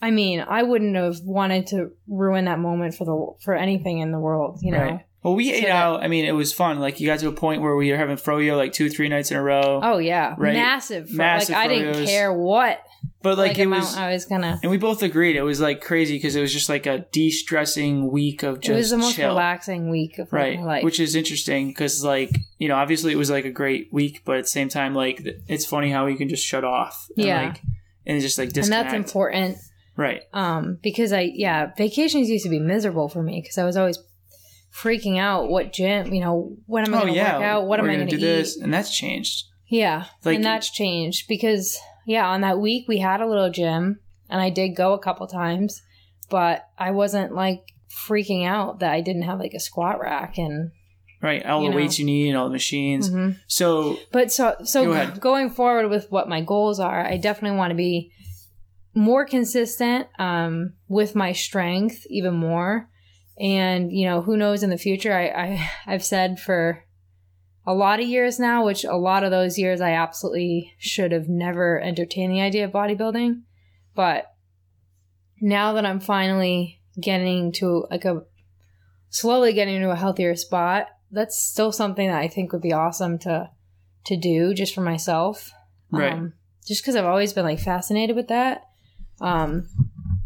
[0.00, 4.12] I mean I wouldn't have wanted to ruin that moment for the for anything in
[4.12, 5.04] the world you know Right.
[5.24, 6.04] Well, we ate that- out.
[6.04, 6.78] I mean, it was fun.
[6.78, 9.32] Like you got to a point where we were having froyo like two, three nights
[9.32, 9.80] in a row.
[9.82, 10.54] oh yeah Right.
[10.54, 12.80] massive, Massive like I didn't care what
[13.20, 15.60] but like, like, it amount was, I was gonna and we both agreed it was
[15.60, 18.96] like crazy because it was just like a de-stressing week of just it was the
[18.98, 19.28] most chill.
[19.30, 20.58] relaxing week of right?
[20.60, 23.92] my life Which is interesting because like you know, obviously it was like a great
[23.92, 27.08] week, but at the same time, like it's funny how you can just shut off.
[27.16, 27.42] And, Yeah.
[27.48, 27.60] Like,
[28.06, 28.92] and just like disconnect.
[28.92, 29.58] and that's important
[29.98, 30.22] Right.
[30.32, 33.98] Um, because I, yeah, vacations used to be miserable for me because I was always
[34.72, 37.34] freaking out what gym, you know, when am I oh going to yeah.
[37.38, 37.66] work out?
[37.66, 38.36] What am We're I gonna going to do eat?
[38.36, 38.56] this?
[38.56, 39.44] And that's changed.
[39.66, 40.04] Yeah.
[40.24, 41.76] Like- and that's changed because,
[42.06, 43.98] yeah, on that week we had a little gym
[44.30, 45.82] and I did go a couple times,
[46.30, 47.62] but I wasn't like
[48.08, 50.70] freaking out that I didn't have like a squat rack and,
[51.20, 51.44] Right.
[51.44, 51.76] All the know.
[51.76, 53.10] weights you need and all the machines.
[53.10, 53.38] Mhm.
[53.48, 57.72] So but so, so Go going forward with what my goals are, I definitely want
[57.72, 58.12] to be
[58.98, 62.90] more consistent um, with my strength even more.
[63.40, 66.84] And, you know, who knows in the future, I, I, I've said for
[67.64, 71.28] a lot of years now, which a lot of those years I absolutely should have
[71.28, 73.42] never entertained the idea of bodybuilding.
[73.94, 74.32] But
[75.40, 78.22] now that I'm finally getting to like a
[79.10, 83.18] slowly getting to a healthier spot, that's still something that I think would be awesome
[83.20, 83.50] to
[84.06, 85.52] to do just for myself.
[85.92, 86.12] Right.
[86.12, 86.32] Um,
[86.66, 88.62] just because I've always been like fascinated with that.
[89.20, 89.68] Um,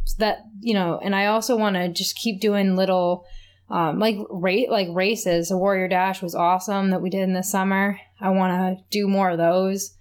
[0.05, 3.26] so that you know, and I also want to just keep doing little.
[3.70, 7.43] Um, like rate like races, a Warrior Dash was awesome that we did in the
[7.43, 7.99] summer.
[8.20, 9.97] I want to do more of those.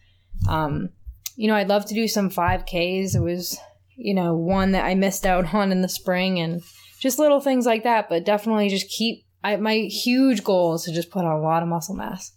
[0.50, 0.90] Um,
[1.36, 3.16] you know, I'd love to do some 5Ks.
[3.16, 3.58] It was,
[3.96, 6.62] you know, one that I missed out on in the spring and
[7.00, 8.10] just little things like that.
[8.10, 11.64] But definitely just keep, I, my huge goal is to just put on a lot
[11.64, 12.34] of muscle mass.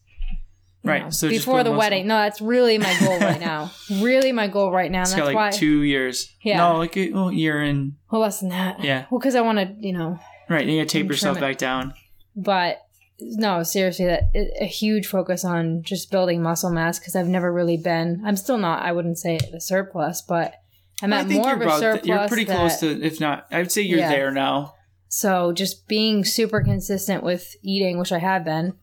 [0.85, 2.07] Right, know, so before the wedding.
[2.07, 3.71] No, that's really my goal right now.
[4.01, 4.99] really my goal right now.
[4.99, 6.31] And it's that's got like why, two years.
[6.43, 6.59] Yeah.
[6.59, 8.85] No, like a well, year and well, less than that.
[8.85, 9.07] yeah.
[9.11, 10.19] Well, because I want to, you know,
[10.51, 10.61] Right.
[10.63, 11.41] And you gotta tape yourself it.
[11.41, 11.95] back down.
[12.37, 12.81] but
[13.21, 14.25] no seriously that
[14.61, 18.59] a huge focus on just building muscle mass because i've never really been i'm still
[18.59, 20.53] not i wouldn't say at a surplus but
[21.01, 23.21] i'm I at think more you're of a surplus you're pretty that- close to if
[23.21, 24.09] not I'd say you're Yeah.
[24.11, 24.75] there now.
[25.09, 28.75] so just being super consistent with eating which i have been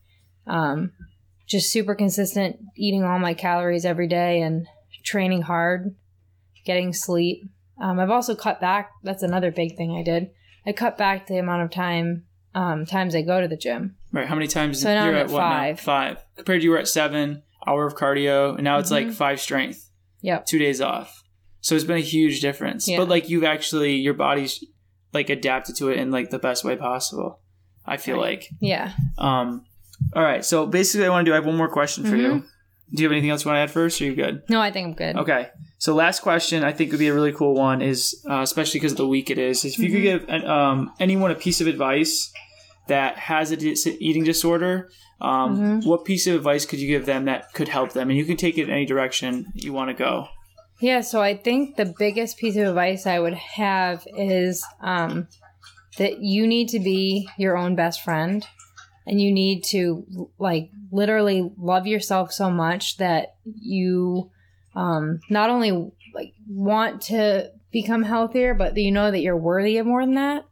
[0.46, 0.92] um
[1.52, 4.66] just super consistent eating all my calories every day and
[5.04, 5.94] training hard
[6.64, 7.42] getting sleep
[7.80, 10.30] um, i've also cut back that's another big thing i did
[10.66, 12.24] i cut back the amount of time
[12.54, 14.26] um, times i go to the gym Right.
[14.28, 15.48] How many times So now you're I'm at at what now?
[15.50, 15.80] five.
[15.80, 16.24] Five.
[16.36, 19.14] Compared to you were at seven, hour of cardio, and now it's like Mhm.
[19.14, 19.88] five strength.
[20.20, 21.22] yep two days off.
[21.62, 22.86] So it's been a huge difference.
[22.86, 22.98] Yeah.
[22.98, 24.62] But like you've actually your body's
[25.14, 27.40] like adapted to it in like the best way possible.
[27.86, 28.50] I feel like.
[28.60, 29.64] yeah Um
[30.14, 30.44] all right.
[30.44, 32.28] So basically I want to do I have one more question for you.
[32.28, 32.44] Mhm.
[32.94, 34.42] Do you have anything else you want to add first or are you good?
[34.50, 35.48] no i think i'm good Okay.
[35.78, 38.92] So last question I think would be a really cool one is uh, especially because
[38.92, 39.64] of the week it is.
[39.64, 40.26] is if you could Mm-hmm.
[40.26, 42.30] give an, um, anyone a piece of advice
[42.88, 44.90] that has a dis- eating disorder,
[45.20, 45.86] um, Mhm.
[45.86, 48.10] what piece of advice could you give them that could help them?
[48.10, 50.28] And you can take it in any direction you want to go.
[50.80, 55.28] Yeah, so I think the biggest piece of advice I would have is um,
[55.98, 58.46] that you need to be your own best friend
[59.06, 64.30] and you need to like literally love yourself so much that you
[64.74, 65.72] um, not only
[66.14, 70.44] like want to become healthier but you know that you're worthy of more than that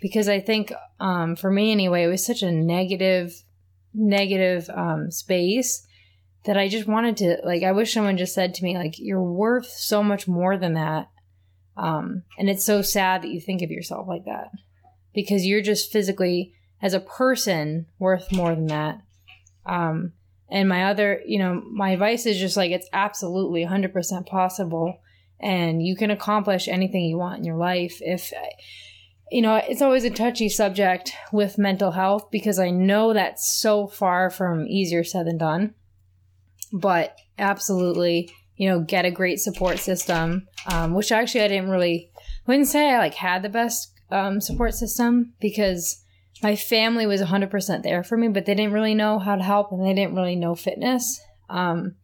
[0.00, 3.42] because I think um, for me anyway it was such a negative
[3.94, 5.86] negative um, space
[6.44, 9.22] that I just wanted to like I wish someone just said to me like you're
[9.22, 11.08] worth so much more than that.
[11.76, 14.50] Um and it's so sad that you think of yourself like that
[15.14, 19.00] because you're just physically as a person worth more than that.
[19.66, 20.12] Um
[20.50, 25.00] and my other, you know, my advice is just like it's absolutely 100% possible
[25.38, 28.32] and you can accomplish anything you want in your life if
[29.30, 33.86] you know, it's always a touchy subject with mental health because I know that's so
[33.86, 35.74] far from easier said than done
[36.72, 42.10] but absolutely you know get a great support system um, which actually i didn't really
[42.46, 46.02] wouldn't say i like had the best um, support system because
[46.42, 49.72] my family was 100% there for me but they didn't really know how to help
[49.72, 51.20] and they didn't really know fitness
[51.50, 51.94] um,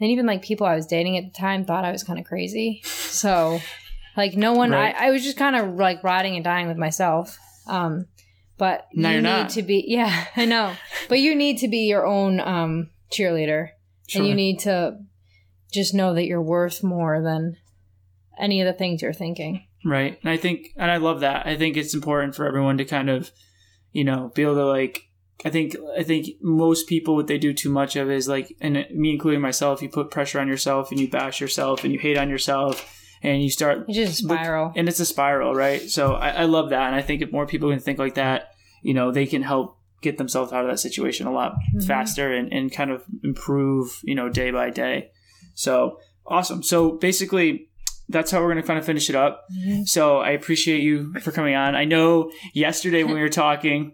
[0.00, 2.24] and even like people i was dating at the time thought i was kind of
[2.24, 3.60] crazy so
[4.16, 4.94] like no one Right.
[4.94, 8.06] I, I was just kind of like rotting and dying with myself um,
[8.58, 9.50] but No, you you're need not.
[9.50, 10.74] to be yeah i know
[11.08, 13.68] but you need to be your own um, cheerleader
[14.14, 14.98] and you need to
[15.72, 17.56] just know that you're worth more than
[18.40, 19.64] any of the things you're thinking.
[19.84, 20.18] Right.
[20.22, 21.46] And I think, and I love that.
[21.46, 23.30] I think it's important for everyone to kind of,
[23.92, 25.08] you know, be able to like,
[25.44, 28.86] I think, I think most people, what they do too much of is like, and
[28.94, 32.18] me including myself, you put pressure on yourself and you bash yourself and you hate
[32.18, 34.72] on yourself and you start, It's just a spiral.
[34.76, 35.82] and it's a spiral, right?
[35.90, 36.86] So I, I love that.
[36.86, 38.50] And I think if more people can think like that,
[38.82, 41.86] you know, they can help get themselves out of that situation a lot Mhm.
[41.86, 45.10] faster and, and kind of improve, you know, day by day.
[45.54, 46.62] So awesome.
[46.62, 47.69] So basically,
[48.10, 49.46] that's how we're going to kind of finish it up.
[49.64, 49.86] Mhm.
[49.86, 51.74] So I appreciate you for coming on.
[51.74, 53.92] I know yesterday when we were talking,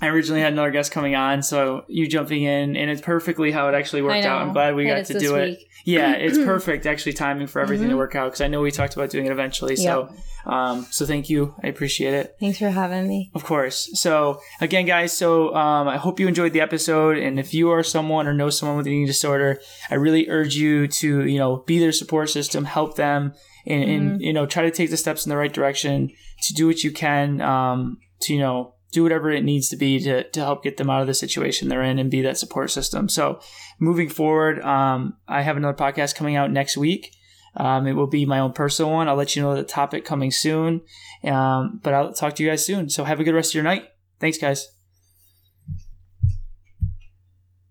[0.00, 3.68] I originally had another guest coming on, so you jumping in, and it's perfectly how
[3.68, 4.40] it actually worked out.
[4.40, 5.62] I'm glad we got to do it.
[5.84, 7.92] Yeah, it's perfect actually timing for everything mm-hmm.
[7.92, 9.76] to work out because I know we talked about doing it eventually.
[9.76, 10.10] So,
[10.46, 11.54] um, so thank you.
[11.62, 12.36] I appreciate it.
[12.40, 13.30] Thanks for having me.
[13.34, 13.90] Of course.
[13.92, 17.82] So again, guys, so um, I hope you enjoyed the episode, and if you are
[17.82, 21.58] someone or know someone with an eating disorder, I really urge you to you know
[21.66, 23.34] be their support system, help them,
[23.66, 23.92] and, mm-hmm.
[23.92, 26.10] and you know try to take the steps in the right direction
[26.44, 30.00] to do what you can um, to you know do whatever it needs to be
[30.00, 32.70] to, to help get them out of the situation they're in and be that support
[32.70, 33.08] system.
[33.08, 33.40] So
[33.78, 37.14] moving forward, um, I have another podcast coming out next week.
[37.56, 39.08] Um, it will be my own personal one.
[39.08, 40.82] I'll let you know the topic coming soon.
[41.24, 42.90] Um, but I'll talk to you guys soon.
[42.90, 43.88] So have a good rest of your night.
[44.20, 44.68] Thanks, guys.